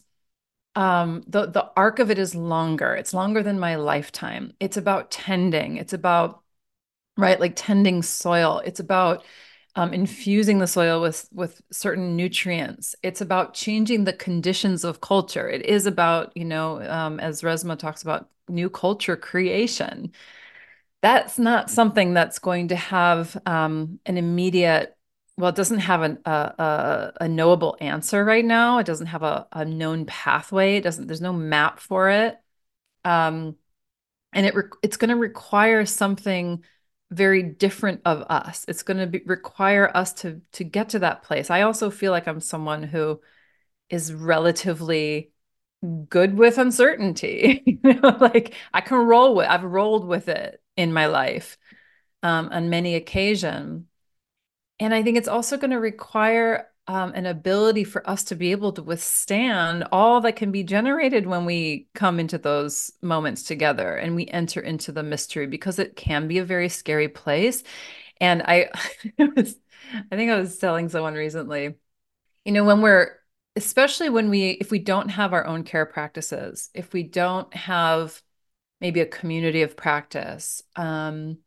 [0.76, 2.96] um the the arc of it is longer.
[2.96, 4.54] It's longer than my lifetime.
[4.60, 5.78] It's about tending.
[5.78, 6.44] It's about
[7.18, 8.62] right like tending soil.
[8.66, 9.26] It's about
[9.76, 15.50] um, infusing the soil with with certain nutrients it's about changing the conditions of culture
[15.50, 20.12] it is about you know um, as Resmaa talks about new culture creation
[21.02, 24.96] that's not something that's going to have um, an immediate
[25.38, 28.78] well, it doesn't have an, a, a, knowable answer right now.
[28.78, 30.76] It doesn't have a, a known pathway.
[30.76, 32.38] It doesn't, there's no map for it.
[33.06, 33.56] Um,
[34.34, 34.54] and it
[34.84, 36.64] it's going to require something
[37.12, 38.66] very different of us.
[38.68, 41.50] It's going to require us to to get to that place.
[41.50, 43.22] I also feel like I'm someone who
[43.90, 45.32] is relatively
[46.10, 47.64] good with uncertainty.
[47.84, 51.58] you know, like I can roll with I've rolled with it in my life
[52.24, 53.86] um, on many occasions
[54.82, 58.52] and I think it's also going to require um, an ability for us to be
[58.52, 63.96] able to withstand all that can be generated when we come into those moments together
[63.96, 67.64] and we enter into the mystery because it can be a very scary place.
[68.20, 68.70] And I,
[69.20, 69.26] I
[70.16, 71.76] think I was telling someone recently,
[72.46, 73.16] you know, when we're,
[73.56, 78.22] especially when we, if we don't have our own care practices, if we don't have
[78.80, 81.38] maybe a community of practice, um,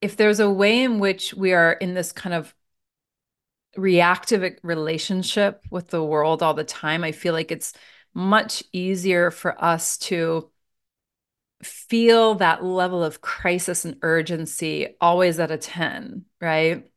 [0.00, 2.54] if there's a way in which we are in this kind of
[3.76, 7.72] reactive relationship with the world all the time, I feel like it's
[8.14, 10.50] much easier for us to
[11.62, 16.90] feel that level of crisis and urgency always at a 10, right?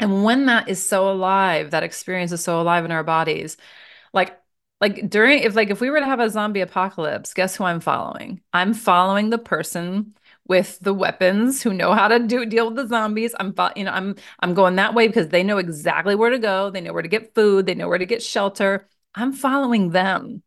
[0.00, 3.56] And when that is so alive, that experience is so alive in our bodies,
[4.12, 4.38] like
[4.80, 7.80] like during if like if we were to have a zombie apocalypse, guess who I'm
[7.80, 8.42] following?
[8.52, 10.14] I'm following the person
[10.48, 13.34] with the weapons who know how to do deal with the zombies.
[13.38, 16.70] I'm you know I'm I'm going that way because they know exactly where to go.
[16.70, 18.88] They know where to get food, they know where to get shelter.
[19.14, 20.42] I'm following them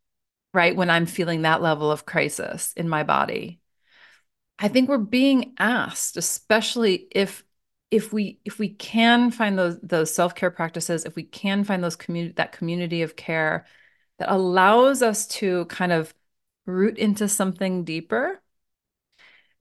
[0.53, 3.59] right when I'm feeling that level of crisis in my body.
[4.57, 7.43] I think we're being asked especially if
[7.91, 11.95] if we if we can find those those self-care practices, if we can find those
[11.95, 13.65] community that community of care
[14.19, 16.13] that allows us to kind of
[16.65, 18.41] root into something deeper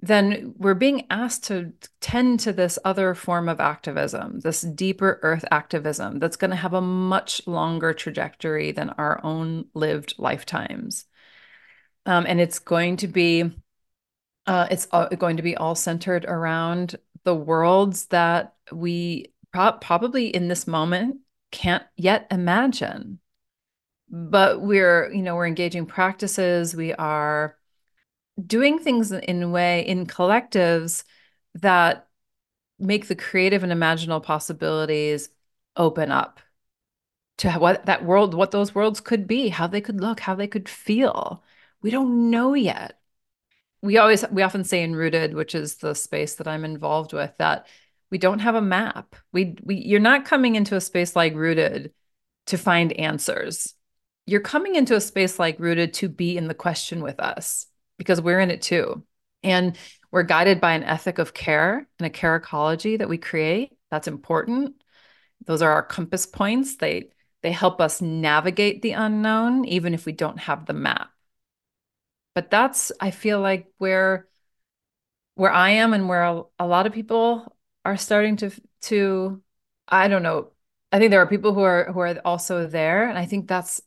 [0.00, 5.44] then we're being asked to tend to this other form of activism, this deeper earth
[5.50, 11.04] activism that's going to have a much longer trajectory than our own lived lifetimes.
[12.06, 13.50] Um, and it's going to be
[14.46, 14.86] uh, it's
[15.18, 21.18] going to be all centered around the worlds that we pro- probably in this moment
[21.50, 23.18] can't yet imagine
[24.10, 27.57] but we're you know we're engaging practices we are
[28.46, 31.04] doing things in a way in collectives
[31.54, 32.08] that
[32.78, 35.28] make the creative and imaginal possibilities
[35.76, 36.40] open up
[37.38, 40.46] to what that world, what those worlds could be, how they could look, how they
[40.46, 41.42] could feel.
[41.82, 42.98] We don't know yet.
[43.80, 47.32] We always, we often say in Rooted, which is the space that I'm involved with,
[47.38, 47.66] that
[48.10, 49.14] we don't have a map.
[49.32, 51.92] We, we, you're not coming into a space like Rooted
[52.46, 53.74] to find answers.
[54.26, 57.67] You're coming into a space like Rooted to be in the question with us
[57.98, 59.04] because we're in it too.
[59.42, 59.76] And
[60.10, 63.76] we're guided by an ethic of care and a care ecology that we create.
[63.90, 64.74] That's important.
[65.44, 66.76] Those are our compass points.
[66.76, 67.10] They
[67.42, 71.10] they help us navigate the unknown even if we don't have the map.
[72.34, 74.28] But that's I feel like where
[75.34, 78.50] where I am and where a, a lot of people are starting to
[78.82, 79.42] to
[79.86, 80.52] I don't know.
[80.92, 83.80] I think there are people who are who are also there and I think that's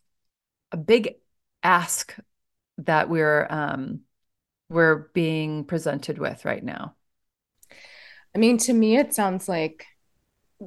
[0.71, 1.15] a big
[1.63, 2.15] ask
[2.86, 4.02] that we're um,
[4.70, 6.96] we're being presented with right now?
[8.34, 9.86] I mean, to me, it sounds like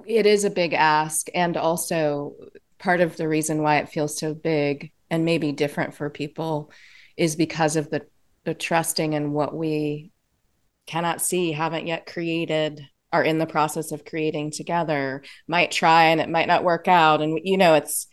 [0.06, 2.34] it is a big ask, and also
[2.78, 6.70] part of the reason why it feels so big and maybe different for people
[7.16, 8.06] is because of the
[8.44, 10.10] the trusting in what we
[10.86, 16.20] cannot see, haven't yet created, are in the process of creating together, might try and
[16.20, 18.06] it might not work out, and you know, it's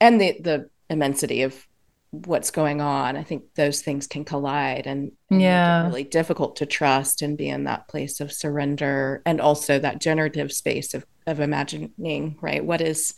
[0.00, 1.66] and the the immensity of
[2.10, 3.16] what's going on.
[3.16, 7.48] I think those things can collide and, and yeah, really difficult to trust and be
[7.48, 12.64] in that place of surrender and also that generative space of of imagining, right?
[12.64, 13.14] What is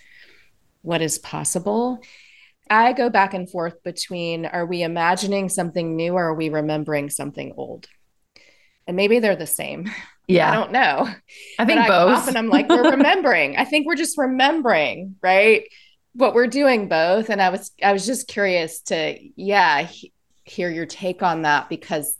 [0.82, 2.00] what is possible?
[2.70, 7.10] I go back and forth between are we imagining something new or are we remembering
[7.10, 7.88] something old?
[8.86, 9.90] And maybe they're the same.
[10.30, 10.50] Yeah.
[10.50, 11.08] I don't know.
[11.58, 12.10] I think but both.
[12.10, 13.56] I, often I'm like, we're remembering.
[13.56, 15.62] I think we're just remembering, right?
[16.14, 17.30] What we're doing both.
[17.30, 20.12] And I was I was just curious to, yeah, he,
[20.44, 22.16] hear your take on that because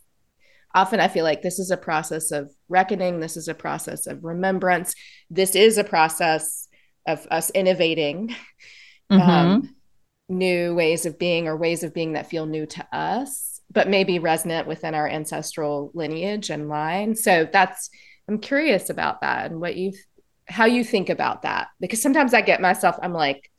[0.74, 3.20] often I feel like this is a process of reckoning.
[3.20, 4.94] This is a process of remembrance.
[5.30, 6.68] This is a process
[7.06, 8.34] of us innovating
[9.10, 9.20] mm-hmm.
[9.20, 9.74] um,
[10.28, 14.18] new ways of being or ways of being that feel new to us but maybe
[14.18, 17.14] resonant within our ancestral lineage and line.
[17.14, 17.90] So that's
[18.28, 19.92] I'm curious about that and what you
[20.48, 23.50] how you think about that because sometimes I get myself I'm like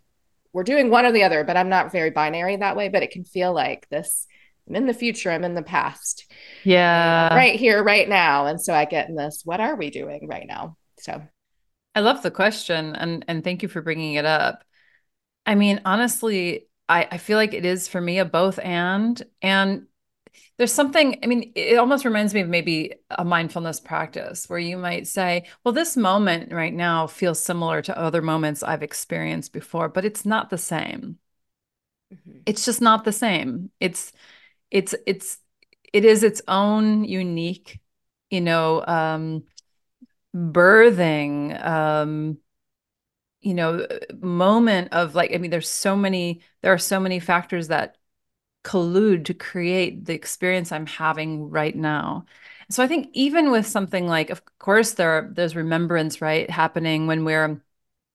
[0.54, 3.12] we're doing one or the other, but I'm not very binary that way, but it
[3.12, 4.28] can feel like this
[4.68, 6.32] I'm in the future, I'm in the past.
[6.64, 7.30] Yeah.
[7.32, 8.46] Uh, right here, right now.
[8.46, 10.78] And so I get in this, what are we doing right now?
[11.00, 11.22] So
[11.96, 14.64] I love the question and and thank you for bringing it up.
[15.46, 19.88] I mean, honestly, I, I feel like it is for me a both and and
[20.60, 24.78] there's something, I mean, it almost reminds me of maybe a mindfulness practice where you
[24.78, 29.88] might say, well, this moment right now feels similar to other moments I've experienced before,
[29.88, 31.18] but it's not the same.
[32.14, 32.40] Mm-hmm.
[32.46, 33.72] It's just not the same.
[33.80, 34.12] It's,
[34.70, 35.38] it's, it's,
[35.94, 37.80] it is its own unique,
[38.30, 39.44] you know, um,
[40.36, 42.38] birthing, um,
[43.40, 43.88] you know,
[44.20, 47.96] moment of like, I mean, there's so many, there are so many factors that
[48.70, 52.26] collude to create the experience I'm having right now.
[52.70, 57.08] So I think even with something like, of course, there are, there's remembrance, right, happening
[57.08, 57.64] when we're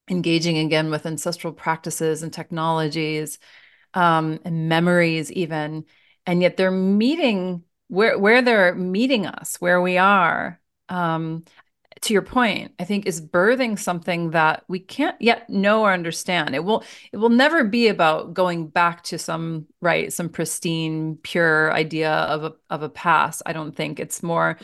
[0.08, 3.38] engaging again with ancestral practices and technologies
[3.94, 5.86] um, and memories, even,
[6.26, 10.60] and yet they're meeting where where they're meeting us, where we are.
[10.88, 11.44] Um,
[12.04, 16.54] to your point, I think is birthing something that we can't yet know or understand.
[16.54, 21.72] It will it will never be about going back to some right, some pristine, pure
[21.72, 23.42] idea of a of a past.
[23.46, 24.58] I don't think it's more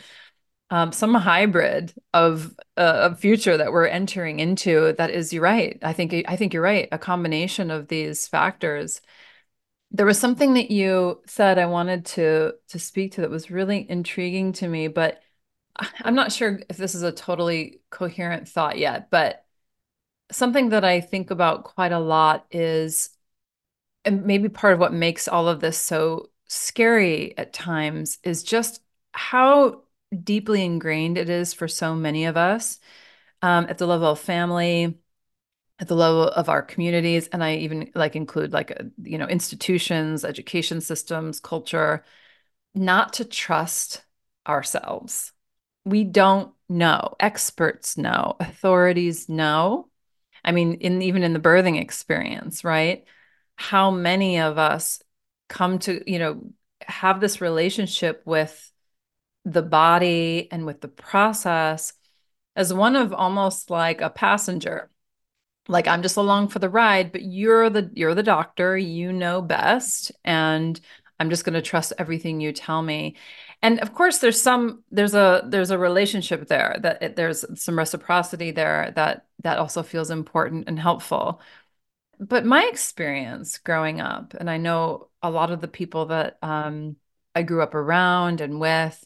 [0.69, 4.93] um, some hybrid of uh, a future that we're entering into.
[4.97, 5.77] That is, you're right.
[5.83, 6.87] I think I think you're right.
[6.91, 9.01] A combination of these factors.
[9.91, 13.85] There was something that you said I wanted to to speak to that was really
[13.89, 15.21] intriguing to me, but
[16.01, 19.45] I'm not sure if this is a totally coherent thought yet, but
[20.31, 23.09] something that I think about quite a lot is,
[24.05, 28.81] and maybe part of what makes all of this so scary at times is just
[29.13, 29.83] how
[30.23, 32.79] deeply ingrained it is for so many of us
[33.41, 34.97] um, at the level of family,
[35.79, 39.27] at the level of our communities, and I even like include like uh, you know
[39.27, 42.03] institutions, education systems, culture,
[42.75, 44.03] not to trust
[44.47, 45.33] ourselves
[45.85, 47.15] we don't know.
[47.19, 49.89] Experts know, authorities know.
[50.43, 53.05] I mean, in even in the birthing experience, right?
[53.55, 55.01] How many of us
[55.49, 56.51] come to, you know,
[56.87, 58.71] have this relationship with
[59.45, 61.93] the body and with the process
[62.55, 64.89] as one of almost like a passenger.
[65.67, 69.41] Like I'm just along for the ride, but you're the you're the doctor, you know
[69.41, 70.79] best and
[71.19, 73.15] I'm just going to trust everything you tell me
[73.61, 77.77] and of course there's some there's a there's a relationship there that it, there's some
[77.77, 81.41] reciprocity there that that also feels important and helpful.
[82.19, 86.95] But my experience growing up and i know a lot of the people that um,
[87.35, 89.03] i grew up around and with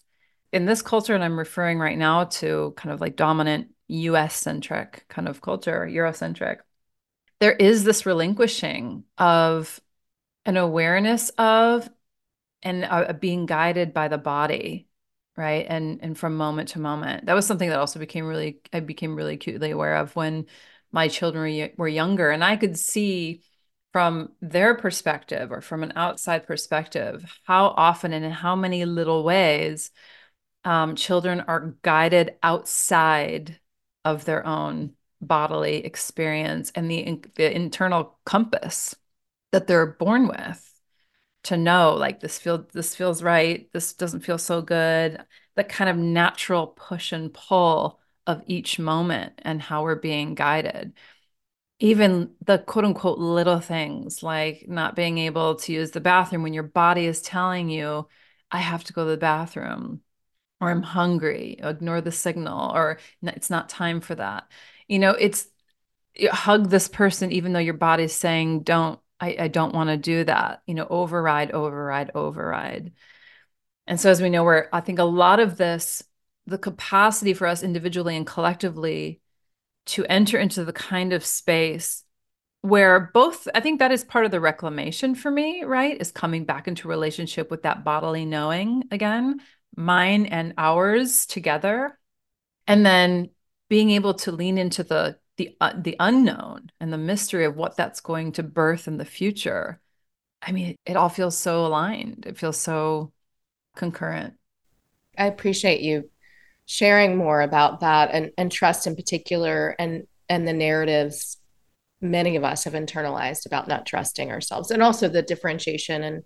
[0.52, 5.06] in this culture and i'm referring right now to kind of like dominant us centric
[5.08, 6.58] kind of culture eurocentric
[7.40, 9.80] there is this relinquishing of
[10.46, 11.90] an awareness of
[12.66, 14.88] and uh, being guided by the body
[15.38, 15.66] right?
[15.68, 17.26] And and from moment to moment.
[17.26, 20.46] That was something that also became really i became really acutely aware of when
[20.92, 22.30] my children were, were younger.
[22.32, 23.42] And i could see
[23.92, 29.24] from their perspective or from an outside perspective how often and in how many little
[29.24, 29.92] ways
[30.66, 33.60] um, children are guided outside
[34.04, 38.96] of their own bodily experience and the, the internal compass
[39.52, 40.75] that they're born with
[41.46, 45.24] to know like this feel this feels right this doesn't feel so good
[45.56, 50.94] the kind of natural push and pull of each moment and how we're being guided.
[51.80, 56.54] Even the quote unquote little things like not being able to use the bathroom when
[56.54, 58.08] your body is telling you
[58.52, 60.02] i have to go to the bathroom
[60.62, 64.50] or i'm hungry ignore the signal or it's not time for that.
[64.88, 65.48] You know it's
[66.32, 70.24] hug this person even though your body's saying don't I, I don't want to do
[70.26, 70.62] that.
[70.66, 72.94] You know, override, override, override.
[73.88, 76.04] And so, as we know, where I think a lot of this,
[76.48, 79.22] the capacity for us individually and collectively
[79.88, 82.04] to enter into the kind of space
[82.62, 86.00] where both, I think that is part of the reclamation for me, right?
[86.00, 89.40] Is coming back into relationship with that bodily knowing again,
[89.76, 92.00] mine and ours together.
[92.68, 93.30] and then
[93.70, 97.76] being able to lean into the the uh, the unknown and the mystery of what
[97.76, 99.80] that's going to birth in the future
[100.42, 102.26] i mean it all feels so aligned.
[102.28, 103.12] It feels so
[103.76, 104.36] concurrent.
[105.18, 106.10] I appreciate you
[106.66, 111.38] sharing more about that and and trust in particular and and the narratives
[112.02, 116.24] many of us have internalized about not trusting ourselves and also the differentiation and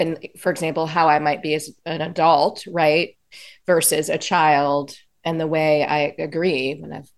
[0.00, 3.16] and for example how i might be as an adult right
[3.66, 7.10] versus a child and the way i agree when i've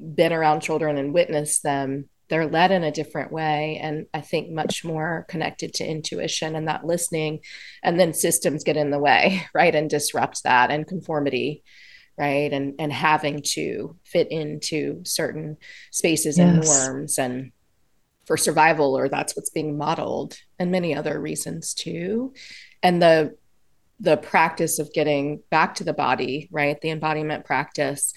[0.00, 4.50] been around children and witnessed them they're led in a different way and i think
[4.50, 7.40] much more connected to intuition and that listening
[7.82, 11.62] and then systems get in the way right and disrupt that and conformity
[12.16, 15.56] right and and having to fit into certain
[15.90, 16.48] spaces yes.
[16.48, 17.52] and norms and
[18.26, 22.32] for survival or that's what's being modeled and many other reasons too
[22.82, 23.36] and the
[23.98, 28.14] the practice of getting back to the body right the embodiment practice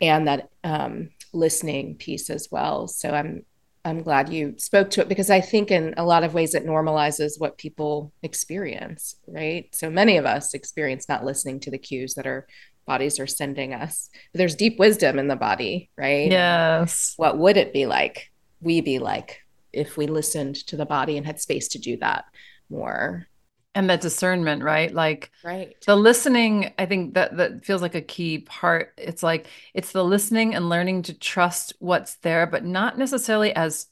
[0.00, 3.44] and that um, listening piece as well so i'm
[3.84, 6.66] i'm glad you spoke to it because i think in a lot of ways it
[6.66, 12.14] normalizes what people experience right so many of us experience not listening to the cues
[12.14, 12.46] that our
[12.90, 14.10] bodies are sending us.
[14.34, 16.28] There's deep wisdom in the body, right?
[16.28, 17.14] Yes.
[17.16, 18.32] What would it be like?
[18.60, 22.24] We be like if we listened to the body and had space to do that
[22.68, 23.28] more.
[23.74, 24.92] And that discernment, right?
[24.92, 25.76] Like right.
[25.86, 28.92] the listening, I think that that feels like a key part.
[28.98, 33.86] It's like it's the listening and learning to trust what's there, but not necessarily as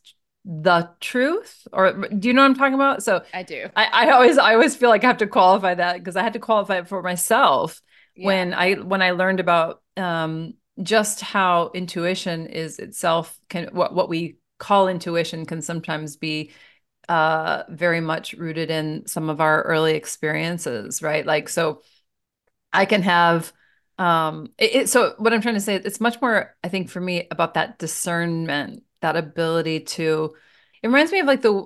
[0.44, 4.10] the truth or do you know what i'm talking about so i do i, I
[4.12, 6.78] always i always feel like i have to qualify that because i had to qualify
[6.78, 7.82] it for myself
[8.18, 8.26] yeah.
[8.26, 14.08] when I when I learned about um, just how intuition is itself can what what
[14.08, 16.50] we call intuition can sometimes be
[17.08, 21.24] uh, very much rooted in some of our early experiences, right?
[21.26, 21.82] Like so,
[22.72, 23.52] I can have
[23.98, 27.00] um it, it, so what i'm trying to say it's much more i think for
[27.00, 30.36] me about that discernment that ability to
[30.82, 31.64] it reminds me of like the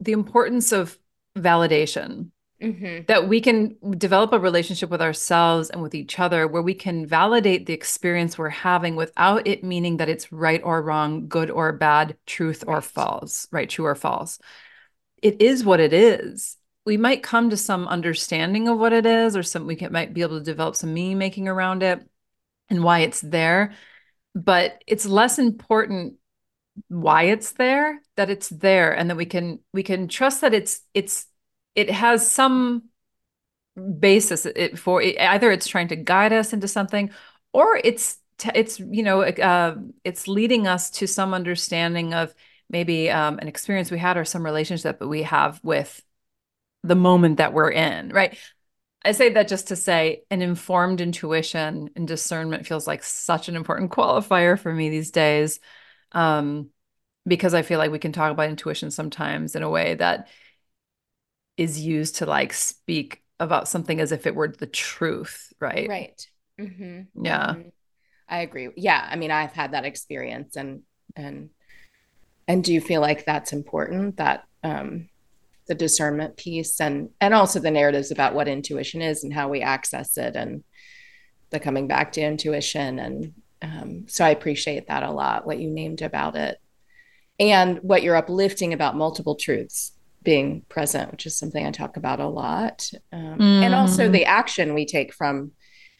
[0.00, 0.98] the importance of
[1.36, 2.31] validation
[2.62, 3.06] Mm-hmm.
[3.08, 7.06] That we can develop a relationship with ourselves and with each other where we can
[7.06, 11.72] validate the experience we're having without it meaning that it's right or wrong, good or
[11.72, 13.68] bad, truth or false, right?
[13.68, 14.38] True or false.
[15.20, 16.56] It is what it is.
[16.84, 20.14] We might come to some understanding of what it is, or some we can, might
[20.14, 22.04] be able to develop some meaning making around it
[22.70, 23.74] and why it's there.
[24.34, 26.14] But it's less important
[26.88, 30.80] why it's there, that it's there, and that we can we can trust that it's
[30.94, 31.26] it's
[31.74, 32.84] it has some
[33.98, 37.10] basis it for either it's trying to guide us into something
[37.52, 38.18] or it's
[38.54, 42.34] it's you know uh, it's leading us to some understanding of
[42.68, 46.02] maybe um, an experience we had or some relationship that we have with
[46.82, 48.36] the moment that we're in right?
[49.04, 53.56] I say that just to say an informed intuition and discernment feels like such an
[53.56, 55.58] important qualifier for me these days
[56.12, 56.70] um,
[57.26, 60.28] because i feel like we can talk about intuition sometimes in a way that
[61.56, 65.88] is used to like speak about something as if it were the truth, right?
[65.88, 66.26] Right.
[66.60, 67.24] Mm-hmm.
[67.24, 67.46] Yeah.
[67.46, 67.68] Mm-hmm.
[68.28, 68.70] I agree.
[68.76, 70.82] Yeah, I mean, I've had that experience, and
[71.16, 71.50] and
[72.48, 75.08] and do you feel like that's important that um,
[75.66, 79.60] the discernment piece, and and also the narratives about what intuition is and how we
[79.60, 80.64] access it, and
[81.50, 85.46] the coming back to intuition, and um, so I appreciate that a lot.
[85.46, 86.58] What you named about it,
[87.38, 89.92] and what you're uplifting about multiple truths
[90.22, 92.88] being present, which is something I talk about a lot.
[93.12, 93.62] Um, mm.
[93.62, 94.12] And also mm.
[94.12, 95.52] the action we take from,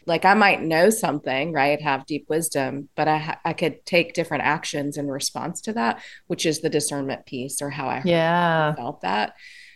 [0.06, 1.80] like, I might know something, right?
[1.80, 6.02] Have deep wisdom, but I, ha- I could take different actions in response to that,
[6.26, 8.74] which is the discernment piece or how I yeah.
[8.74, 9.34] felt that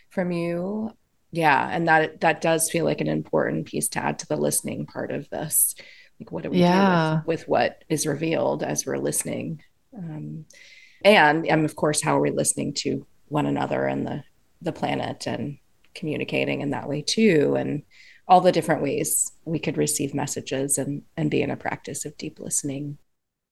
[0.09, 0.91] from you.
[1.31, 1.69] Yeah.
[1.69, 5.11] And that, that does feel like an important piece to add to the listening part
[5.11, 5.75] of this.
[6.19, 7.21] Like, what do we yeah.
[7.21, 9.61] do with, with what is revealed as we're listening?
[9.95, 10.45] Um,
[11.03, 14.23] and, and of course, how are we listening to one another and the
[14.61, 15.57] the planet and
[15.93, 17.83] communicating in that way too and
[18.27, 22.17] all the different ways we could receive messages and and be in a practice of
[22.17, 22.97] deep listening.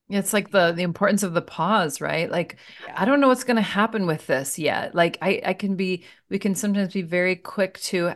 [0.09, 2.29] It's like the the importance of the pause right?
[2.29, 2.95] Like yeah.
[2.97, 4.93] i don't know what's going to happen with this yet.
[4.93, 8.13] Like i i can be we can sometimes be very quick to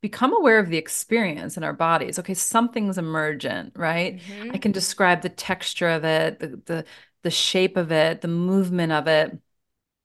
[0.00, 2.18] become aware of the experience in our bodies.
[2.18, 4.18] Okay something's emergent right?
[4.18, 4.50] Mm-hmm.
[4.52, 6.84] i can describe the texture of it the, the
[7.22, 9.38] the shape of it the movement of it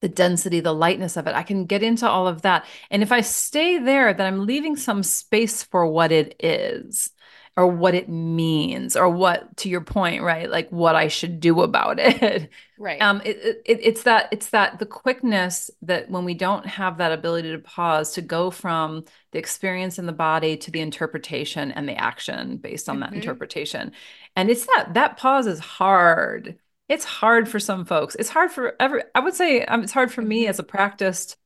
[0.02, 1.36] the density, the lightness of it.
[1.36, 2.66] I can get into all of that.
[2.90, 7.12] And if I stay there, then I'm leaving some space for what it is
[7.60, 11.62] or what it means or what to your point right like what i should do
[11.62, 16.34] about it right um it, it, it's that it's that the quickness that when we
[16.34, 20.72] don't have that ability to pause to go from the experience in the body to
[20.72, 23.12] the interpretation and the action based on mm-hmm.
[23.12, 23.92] that interpretation
[24.38, 26.58] and it's that that pause is hard
[26.90, 30.12] it's hard for some folks it's hard for every i would say um, it's hard
[30.12, 30.30] for mm-hmm.
[30.30, 31.38] me as a practiced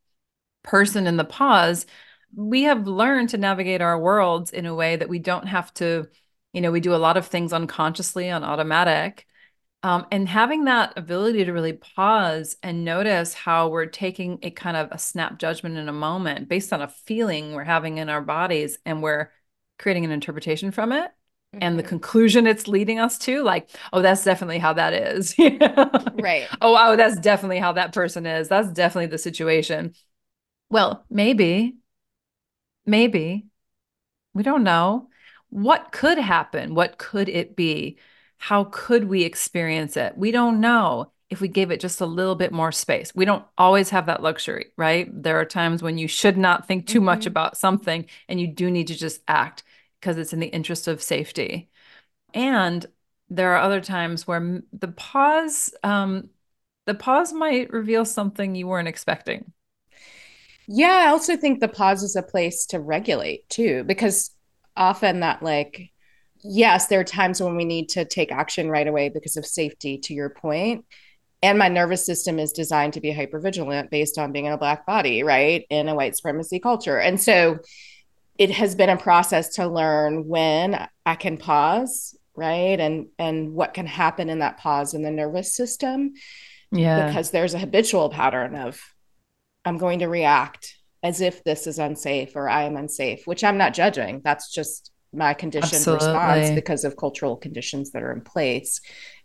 [0.62, 1.86] person in the pause
[2.36, 6.08] we have learned to navigate our worlds in a way that we don't have to,
[6.52, 9.26] you know, we do a lot of things unconsciously on automatic.
[9.82, 14.78] Um, and having that ability to really pause and notice how we're taking a kind
[14.78, 18.22] of a snap judgment in a moment based on a feeling we're having in our
[18.22, 19.30] bodies and we're
[19.78, 21.10] creating an interpretation from it
[21.54, 21.62] mm-hmm.
[21.62, 21.88] and the mm-hmm.
[21.88, 25.34] conclusion it's leading us to like oh that's definitely how that is
[26.20, 29.94] right oh wow that's definitely how that person is that's definitely the situation
[30.70, 31.74] well maybe
[32.86, 33.46] Maybe.
[34.34, 35.08] We don't know.
[35.50, 36.74] What could happen?
[36.74, 37.98] What could it be?
[38.38, 40.18] How could we experience it?
[40.18, 43.12] We don't know if we gave it just a little bit more space.
[43.14, 45.08] We don't always have that luxury, right?
[45.10, 47.06] There are times when you should not think too mm-hmm.
[47.06, 49.62] much about something and you do need to just act
[50.04, 51.70] because it's in the interest of safety.
[52.34, 52.84] And
[53.30, 56.28] there are other times where the pause um,
[56.84, 59.50] the pause might reveal something you weren't expecting.
[60.68, 64.30] Yeah, I also think the pause is a place to regulate too, because
[64.76, 65.90] often that, like,
[66.42, 69.96] yes, there are times when we need to take action right away because of safety,
[69.98, 70.84] to your point.
[71.42, 74.84] And my nervous system is designed to be hypervigilant based on being in a black
[74.84, 75.64] body, right?
[75.70, 76.98] In a white supremacy culture.
[76.98, 77.60] And so
[78.38, 82.78] it has been a process to learn when I can pause, right?
[82.78, 86.14] And and what can happen in that pause in the nervous system.
[86.72, 87.06] Yeah.
[87.06, 88.80] Because there's a habitual pattern of
[89.64, 93.58] I'm going to react as if this is unsafe or I am unsafe, which I'm
[93.58, 94.20] not judging.
[94.24, 96.08] That's just my conditioned Absolutely.
[96.08, 98.80] response because of cultural conditions that are in place.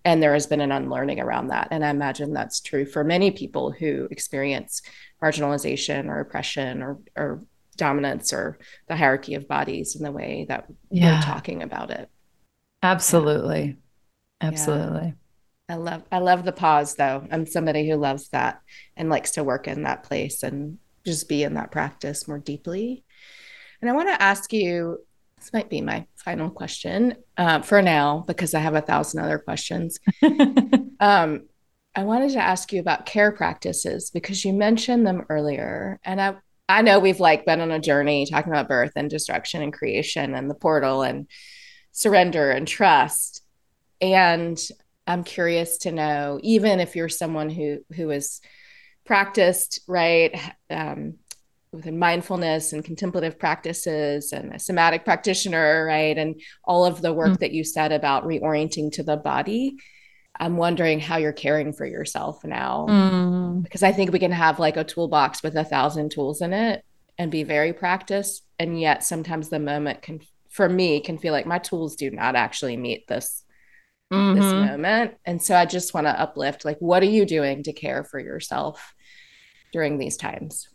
[0.05, 1.69] And there has been an unlearning around that.
[1.71, 4.81] And I imagine that's true for many people who experience
[5.21, 7.43] marginalization or oppression or, or
[7.79, 11.15] dominance or the hierarchy of bodies in the way that yeah.
[11.15, 12.09] we're talking about it.
[12.83, 13.77] Absolutely.
[14.41, 14.47] Yeah.
[14.47, 15.07] Absolutely.
[15.07, 15.13] Yeah.
[15.69, 17.27] I love I love the pause though.
[17.31, 18.61] I'm somebody who loves that
[18.97, 23.03] and likes to work in that place and just be in that practice more deeply.
[23.81, 24.99] And I want to ask you
[25.37, 29.39] this might be my final question uh, for now because I have a thousand other
[29.39, 29.99] questions.
[30.99, 31.43] um,
[31.95, 36.35] I wanted to ask you about care practices because you mentioned them earlier, and I
[36.69, 40.35] I know we've like been on a journey talking about birth and destruction and creation
[40.35, 41.27] and the portal and
[41.91, 43.41] surrender and trust.
[43.99, 44.57] And
[45.07, 48.39] I'm curious to know, even if you're someone who who is
[49.03, 50.39] practiced right
[50.69, 51.15] um,
[51.71, 57.31] within mindfulness and contemplative practices and a somatic practitioner, right, and all of the work
[57.31, 57.39] mm.
[57.39, 59.75] that you said about reorienting to the body.
[60.39, 63.63] I'm wondering how you're caring for yourself now, mm.
[63.63, 66.83] because I think we can have like a toolbox with a thousand tools in it
[67.17, 71.45] and be very practiced, and yet sometimes the moment can, for me, can feel like
[71.45, 73.43] my tools do not actually meet this
[74.11, 74.39] mm-hmm.
[74.39, 75.15] this moment.
[75.25, 78.19] And so I just want to uplift like, what are you doing to care for
[78.19, 78.93] yourself
[79.71, 80.67] during these times?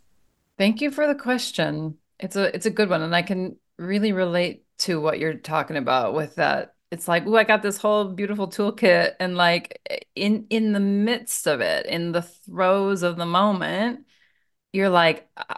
[0.57, 1.97] Thank you for the question.
[2.19, 3.01] It's a it's a good one.
[3.01, 6.74] And I can really relate to what you're talking about with that.
[6.91, 9.13] It's like, oh, I got this whole beautiful toolkit.
[9.19, 14.05] And like in in the midst of it, in the throes of the moment,
[14.71, 15.55] you're like, uh,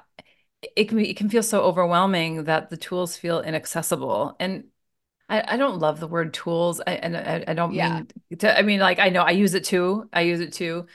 [0.76, 4.36] it can be, it can feel so overwhelming that the tools feel inaccessible.
[4.40, 4.66] And
[5.30, 6.82] I, I don't love the word tools.
[6.86, 8.02] I, and I, I don't yeah.
[8.30, 10.10] mean to, I mean, like, I know I use it too.
[10.14, 10.88] I use it too.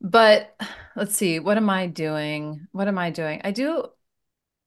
[0.00, 0.54] But
[0.94, 2.66] let's see, what am I doing?
[2.72, 3.40] What am I doing?
[3.42, 3.86] I do,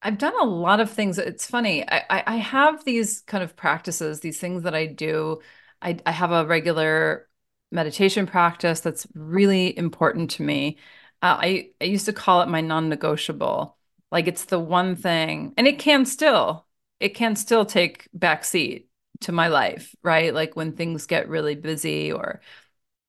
[0.02, 1.18] I've done a lot of things.
[1.20, 1.88] It's funny.
[1.88, 5.42] I, I, have these kind of practices, these things that I do.
[5.82, 7.30] I, I have a regular
[7.72, 10.78] meditation practice that's really important to me.
[11.22, 13.78] Uh, I, I used to call it my non negotiable.
[14.12, 16.68] Like it's the one thing, and it can still,
[17.00, 18.88] it can still take backseat
[19.22, 20.34] to my life, right?
[20.34, 22.42] Like when things get really busy or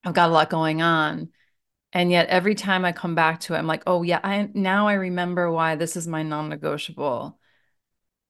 [0.04, 1.30] I've got a lot going on.
[1.92, 4.88] And yet every time I come back to it, I'm like, oh yeah, I now
[4.88, 7.38] I remember why this is my non-negotiable.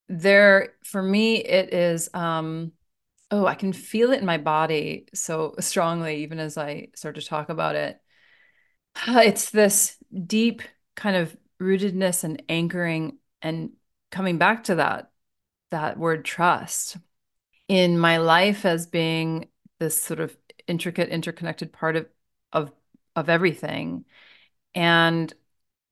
[0.09, 2.73] There for me, it is um,
[3.31, 7.23] oh, I can feel it in my body so strongly, even as I start to
[7.23, 8.01] talk about it.
[9.09, 9.97] It's this
[10.27, 10.63] deep
[10.97, 13.71] kind of rootedness and anchoring and
[14.11, 15.11] coming back to that
[15.71, 16.99] that word trust
[17.69, 19.49] in my life as being
[19.79, 20.37] this sort of
[20.67, 22.07] intricate interconnected part of
[22.53, 22.71] of
[23.17, 24.05] of everything.
[24.75, 25.33] And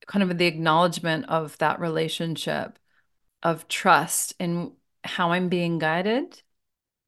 [0.06, 2.78] kind of the acknowledgement of that relationship
[3.42, 4.72] of trust in
[5.04, 6.42] how I'm being guided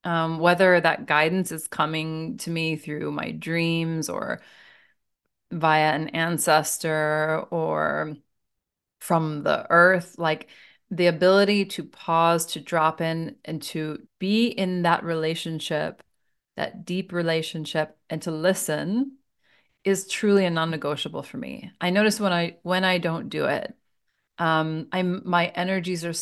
[0.04, 4.42] Um, whether that guidance is coming to me through my dreams or
[5.50, 8.16] via an ancestor or
[9.00, 10.48] from the earth, like
[10.90, 16.02] the ability to pause, to drop in, and to be in that relationship,
[16.56, 19.18] that deep relationship, and to listen
[19.84, 21.72] is truly a non-negotiable for me.
[21.80, 23.74] I notice when I when I don't do it,
[24.38, 26.12] um, I'm my energies are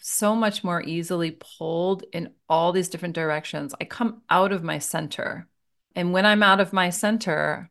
[0.00, 3.74] so much more easily pulled in all these different directions.
[3.80, 5.48] I come out of my center.
[5.94, 7.70] And when I'm out of my center,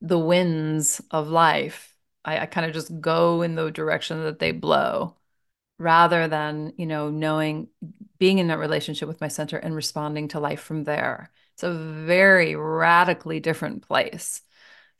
[0.00, 4.52] the winds of life, I, I kind of just go in the direction that they
[4.52, 5.16] blow
[5.78, 7.68] rather than, you know, knowing,
[8.18, 11.30] being in that relationship with my center and responding to life from there.
[11.54, 14.42] It's a very radically different place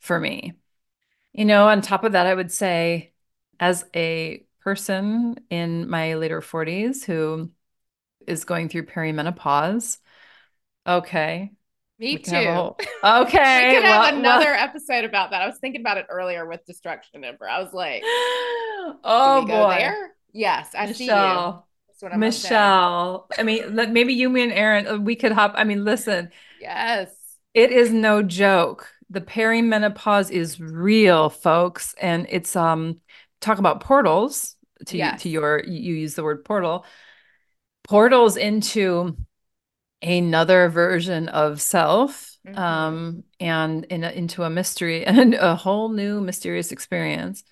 [0.01, 0.53] for me.
[1.31, 3.13] You know, on top of that, I would say
[3.59, 7.51] as a person in my later 40s who
[8.27, 9.97] is going through perimenopause,
[10.85, 11.51] okay.
[11.97, 12.35] Me too.
[12.35, 13.69] Whole, okay.
[13.69, 14.63] we could have well, another well.
[14.63, 15.41] episode about that.
[15.41, 17.47] I was thinking about it earlier with Destruction Emperor.
[17.47, 19.75] I was like, oh boy.
[19.77, 20.11] there?
[20.33, 21.67] Yes, I Michelle.
[21.99, 22.17] see you.
[22.17, 23.27] Michelle.
[23.37, 25.53] I mean, maybe you, me, and Aaron, uh, we could hop.
[25.55, 26.31] I mean, listen.
[26.59, 27.09] Yes.
[27.53, 28.89] It is no joke.
[29.11, 32.99] The perimenopause is real, folks, and it's um
[33.41, 34.55] talk about portals
[34.87, 35.21] to yes.
[35.23, 36.85] to your you use the word portal.
[37.83, 39.17] Portals into
[40.01, 42.57] another version of self mm-hmm.
[42.57, 47.43] um and in a, into a mystery and a whole new mysterious experience.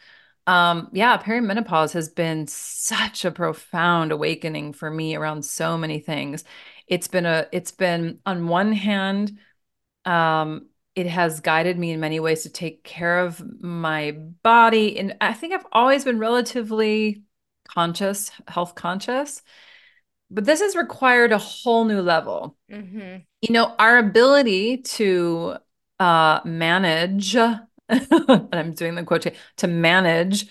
[0.50, 6.44] Um, yeah, perimenopause has been such a profound awakening for me around so many things.
[6.88, 9.38] It's been a, it's been on one hand,
[10.06, 10.70] um,
[11.00, 14.12] it has guided me in many ways to take care of my
[14.44, 15.00] body.
[15.00, 17.24] And I think I've always been relatively
[17.68, 19.42] conscious, health conscious,
[20.30, 22.58] but this has required a whole new level.
[22.72, 23.18] Mm-hmm.
[23.42, 25.56] You know, our ability to
[26.00, 27.68] uh, manage and
[28.52, 29.26] I'm doing the quote
[29.58, 30.48] to manage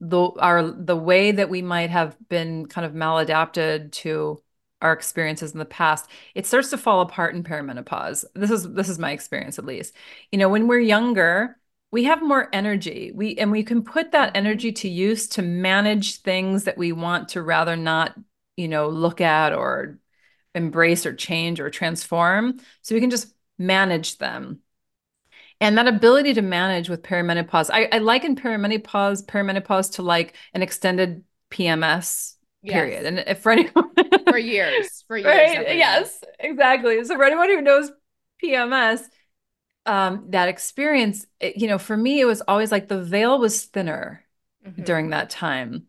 [0.00, 4.40] the our the way that we might have been kind of maladapted to
[4.80, 8.24] our experiences in the past it starts to fall apart in perimenopause.
[8.34, 9.94] This is this is my experience at least.
[10.32, 11.58] You know when we're younger
[11.90, 13.12] we have more energy.
[13.14, 17.30] We and we can put that energy to use to manage things that we want
[17.30, 18.14] to rather not
[18.56, 19.98] you know look at or
[20.54, 22.60] embrace or change or transform.
[22.82, 24.60] So we can just manage them.
[25.60, 30.62] And that ability to manage with perimenopause, I, I liken perimenopause, perimenopause to like an
[30.62, 33.02] extended PMS period.
[33.02, 33.04] Yes.
[33.04, 33.90] And if for anyone
[34.28, 35.26] for years, for years.
[35.26, 35.76] Right?
[35.76, 37.02] Yes, exactly.
[37.04, 37.90] So for anyone who knows
[38.42, 39.02] PMS,
[39.86, 43.64] um, that experience, it, you know, for me, it was always like the veil was
[43.64, 44.24] thinner
[44.66, 44.82] mm-hmm.
[44.84, 45.86] during that time.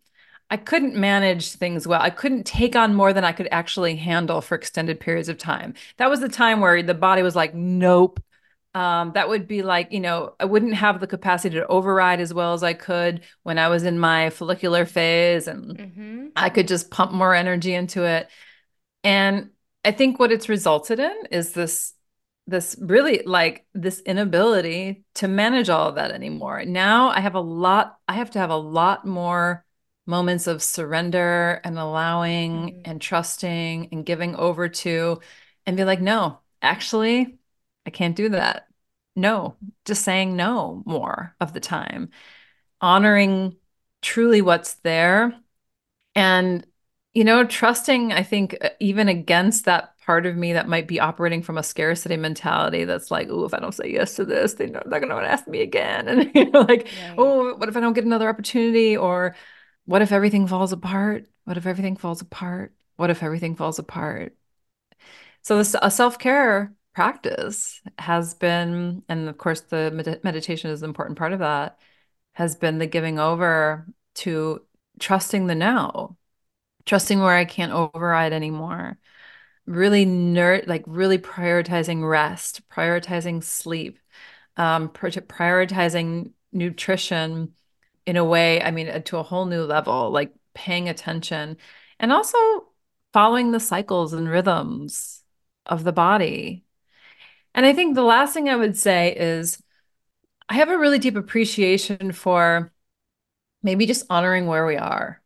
[0.49, 2.01] I couldn't manage things well.
[2.01, 5.76] I couldn't take on more than I could actually handle for extended periods of time.
[5.97, 8.20] That was the time where the body was like, nope,
[8.76, 12.34] um, that would be like, you know, I wouldn't have the capacity to override as
[12.34, 16.28] well as I could when I was in my follicular phase and mm-hmm.
[16.36, 18.30] I could just pump more energy into it.
[19.03, 19.49] And
[19.84, 21.93] I think what it's resulted in is this
[22.45, 26.63] this really like this inability to manage all of that anymore.
[26.65, 29.65] Now I have a lot I have to have a lot more
[30.05, 32.82] moments of surrender and allowing mm-hmm.
[32.86, 35.22] and trusting and giving over to
[35.65, 37.39] and be like no, actually
[37.90, 38.68] I can't do that.
[39.16, 42.12] No, just saying no more of the time,
[42.82, 43.58] honoring
[44.04, 45.34] truly what's there.
[46.14, 46.68] And,
[47.16, 51.00] you know, trusting, I think, uh, even against that part of me that might be
[51.00, 54.54] operating from a scarcity mentality that's like, oh, if I don't say yes to this,
[54.54, 56.08] they know they're going to ask me again.
[56.10, 58.96] And, you know, like, oh, what if I don't get another opportunity?
[58.96, 59.36] Or
[59.86, 61.28] what if everything falls apart?
[61.46, 62.76] What if everything falls apart?
[62.98, 64.36] What if everything falls apart?
[65.42, 70.82] So, this, a self care practice has been, and of course, the med- meditation is
[70.84, 71.80] an important part of that,
[72.34, 74.62] has been the giving over to
[75.00, 76.18] trusting the now,
[76.86, 78.98] trusting where I can't override anymore.
[79.66, 84.00] Really nerd, like really prioritizing rest, prioritizing sleep,
[84.58, 87.54] um, prioritizing nutrition
[88.06, 91.58] in a way, I mean, to a whole new level, like paying attention
[92.00, 92.38] and also
[93.14, 95.24] following the cycles and rhythms
[95.66, 96.66] of the body
[97.56, 99.62] and I think the last thing I would say is
[100.50, 102.72] I have a really deep appreciation for
[103.64, 105.22] maybe just honoring where we are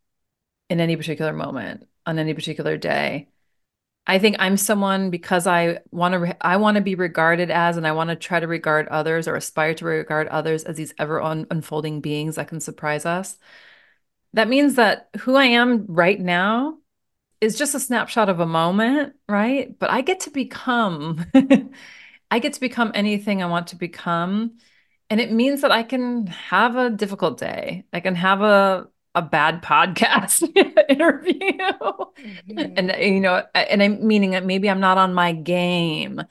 [0.70, 3.30] in any particular moment on any particular day.
[4.08, 7.78] I think I'm someone because I want to re- I want to be regarded as
[7.78, 10.94] and I want to try to regard others or aspire to regard others as these
[11.00, 13.38] ever un- unfolding beings that can surprise us.
[14.34, 16.78] That means that who I am right now
[17.42, 19.78] is just a snapshot of a moment, right?
[19.78, 21.26] But I get to become,
[22.34, 24.58] I get to become anything I want to become.
[25.12, 27.86] And it means that I can have a difficult day.
[27.94, 30.42] I can have a a bad podcast
[30.90, 31.36] interview.
[31.38, 32.74] Mm-hmm.
[32.76, 36.24] And you know, and I'm meaning that maybe I'm not on my game.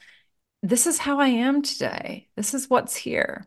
[0.61, 2.29] This is how I am today.
[2.35, 3.47] This is what's here.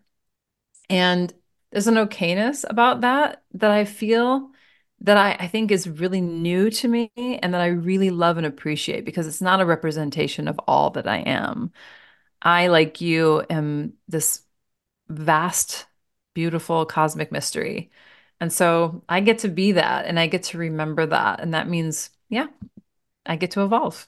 [0.89, 1.33] And
[1.73, 4.51] there's an okayness about that that I feel
[5.01, 8.45] that I, I think is really new to me and that I really love and
[8.45, 11.73] appreciate because it's not a representation of all that I am.
[12.41, 14.43] I, like you, am this
[15.09, 15.87] vast,
[16.35, 17.91] beautiful cosmic mystery.
[18.41, 21.41] And so I get to be that and I get to remember that.
[21.41, 22.47] And that means, yeah,
[23.25, 24.07] I get to evolve.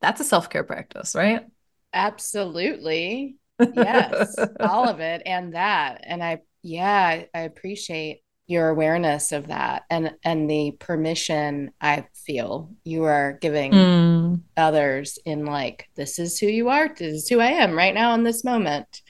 [0.00, 1.46] That's a self care practice, right?
[1.92, 3.36] Absolutely.
[3.72, 6.02] Yes, all of it and that.
[6.04, 12.70] And I, yeah, I appreciate your awareness of that and and the permission I feel
[12.84, 14.42] you are giving mm.
[14.56, 18.14] others in like this is who you are, this is who I am right now
[18.14, 19.00] in this moment.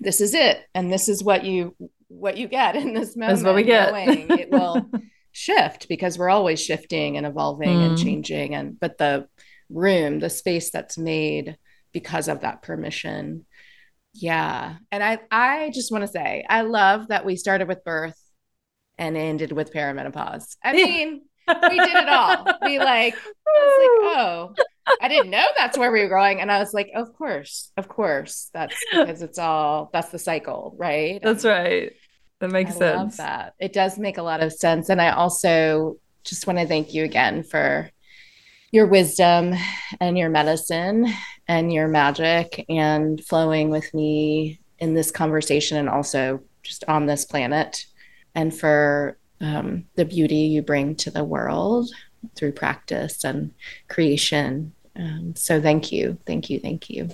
[0.00, 1.76] This is it, and this is what you
[2.08, 3.38] what you get in this moment.
[3.38, 3.92] That's what we get.
[3.94, 4.90] it will
[5.32, 7.86] shift because we're always shifting and evolving mm.
[7.88, 9.28] and changing, and but the
[9.68, 11.58] room, the space that's made
[11.92, 13.44] because of that permission.
[14.14, 14.76] Yeah.
[14.90, 18.18] And I I just want to say I love that we started with birth
[18.98, 20.56] and ended with perimenopause.
[20.62, 22.46] I mean, we did it all.
[22.62, 24.54] We like, I was like, oh,
[25.00, 26.40] I didn't know that's where we were going.
[26.40, 28.50] And I was like, of course, of course.
[28.52, 31.20] That's because it's all that's the cycle, right?
[31.22, 31.92] That's right.
[32.40, 32.98] That makes I sense.
[32.98, 33.54] Love that.
[33.58, 34.88] It does make a lot of sense.
[34.88, 37.90] And I also just want to thank you again for
[38.72, 39.54] your wisdom
[40.00, 41.06] and your medicine
[41.46, 47.24] and your magic and flowing with me in this conversation and also just on this
[47.24, 47.86] planet
[48.34, 51.90] and for um, the beauty you bring to the world
[52.34, 53.52] through practice and
[53.88, 54.72] creation.
[54.96, 57.10] Um, so thank you, thank you, thank you.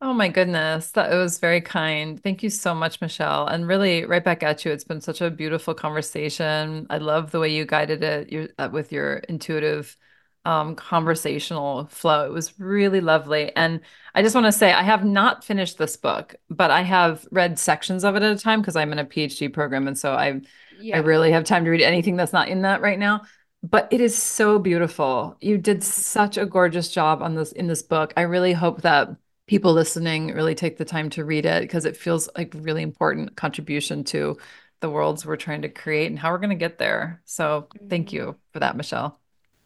[0.00, 2.22] Oh my goodness, that was very kind.
[2.22, 3.46] Thank you so much, Michelle.
[3.46, 4.70] And really, right back at you.
[4.70, 6.86] It's been such a beautiful conversation.
[6.90, 9.96] I love the way you guided it uh, with your intuitive
[10.44, 12.26] um, conversational flow.
[12.26, 13.54] It was really lovely.
[13.56, 13.80] And
[14.14, 17.58] I just want to say, I have not finished this book, but I have read
[17.58, 19.88] sections of it at a time because I'm in a PhD program.
[19.88, 20.40] And so I,
[20.78, 20.96] yeah.
[20.96, 23.22] I really have time to read anything that's not in that right now.
[23.62, 25.38] But it is so beautiful.
[25.40, 28.12] You did such a gorgeous job on this in this book.
[28.14, 29.08] I really hope that
[29.46, 33.36] people listening really take the time to read it because it feels like really important
[33.36, 34.36] contribution to
[34.80, 37.22] the worlds we're trying to create and how we're going to get there.
[37.24, 38.16] So thank mm-hmm.
[38.16, 39.18] you for that, Michelle.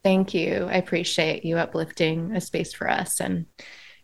[0.02, 0.68] Thank you.
[0.70, 3.20] I appreciate you uplifting a space for us.
[3.20, 3.46] And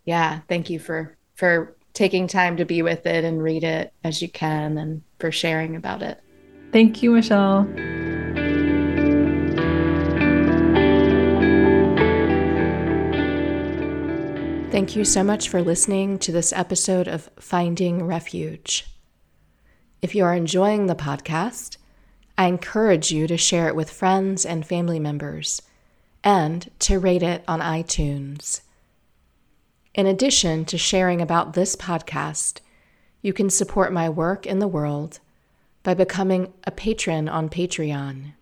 [0.03, 4.21] yeah, thank you for for taking time to be with it and read it as
[4.21, 6.21] you can and for sharing about it.
[6.71, 7.65] Thank you, Michelle.
[14.71, 18.85] Thank you so much for listening to this episode of Finding Refuge.
[20.01, 21.77] If you are enjoying the podcast,
[22.37, 25.61] I encourage you to share it with friends and family members
[26.25, 28.61] and to rate it on iTunes.
[29.93, 32.59] In addition to sharing about this podcast,
[33.21, 35.19] you can support my work in the world
[35.83, 38.33] by becoming a patron on Patreon.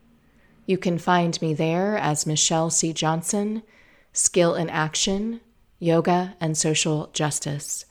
[0.66, 2.94] You can find me there as Michelle C.
[2.94, 3.64] Johnson,
[4.14, 5.42] Skill in Action,
[5.78, 7.86] Yoga, and Social Justice.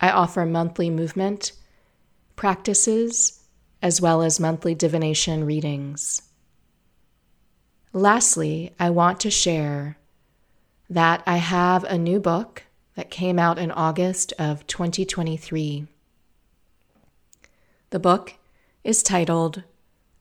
[0.00, 1.52] I offer monthly movement
[2.36, 3.40] practices
[3.82, 6.22] as well as monthly divination readings.
[7.96, 9.98] Lastly, I want to share
[10.90, 12.64] that I have a new book
[12.96, 15.86] that came out in August of 2023.
[17.90, 18.34] The book
[18.82, 19.62] is titled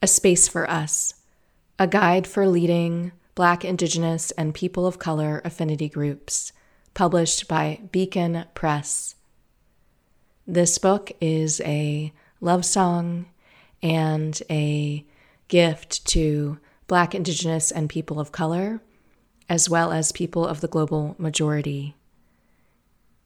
[0.04, 1.16] A Space for Us
[1.80, 6.54] A Guide for Leading Black, Indigenous, and People of Color Affinity Groups,
[6.94, 9.16] published by Beacon Press.
[10.46, 13.26] This book is a love song
[13.82, 15.04] and a
[15.48, 18.82] gift to Black, Indigenous, and people of color,
[19.50, 21.96] as well as people of the global majority.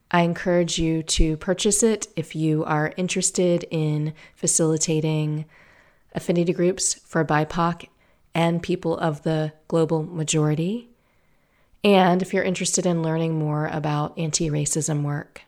[0.09, 5.45] I encourage you to purchase it if you are interested in facilitating
[6.13, 7.87] affinity groups for BIPOC
[8.33, 10.89] and people of the global majority,
[11.83, 15.41] and if you're interested in learning more about anti racism work.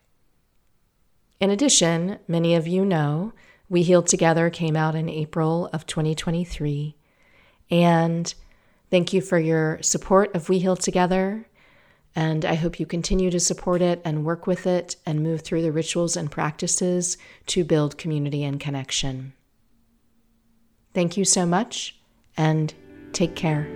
[1.39, 3.31] In addition, many of you know
[3.69, 6.95] We Heal Together came out in April of 2023.
[7.69, 8.33] And
[8.89, 11.45] thank you for your support of We Heal Together.
[12.15, 15.61] And I hope you continue to support it and work with it and move through
[15.61, 17.17] the rituals and practices
[17.47, 19.33] to build community and connection.
[20.93, 21.95] Thank you so much
[22.35, 22.73] and
[23.13, 23.67] take care.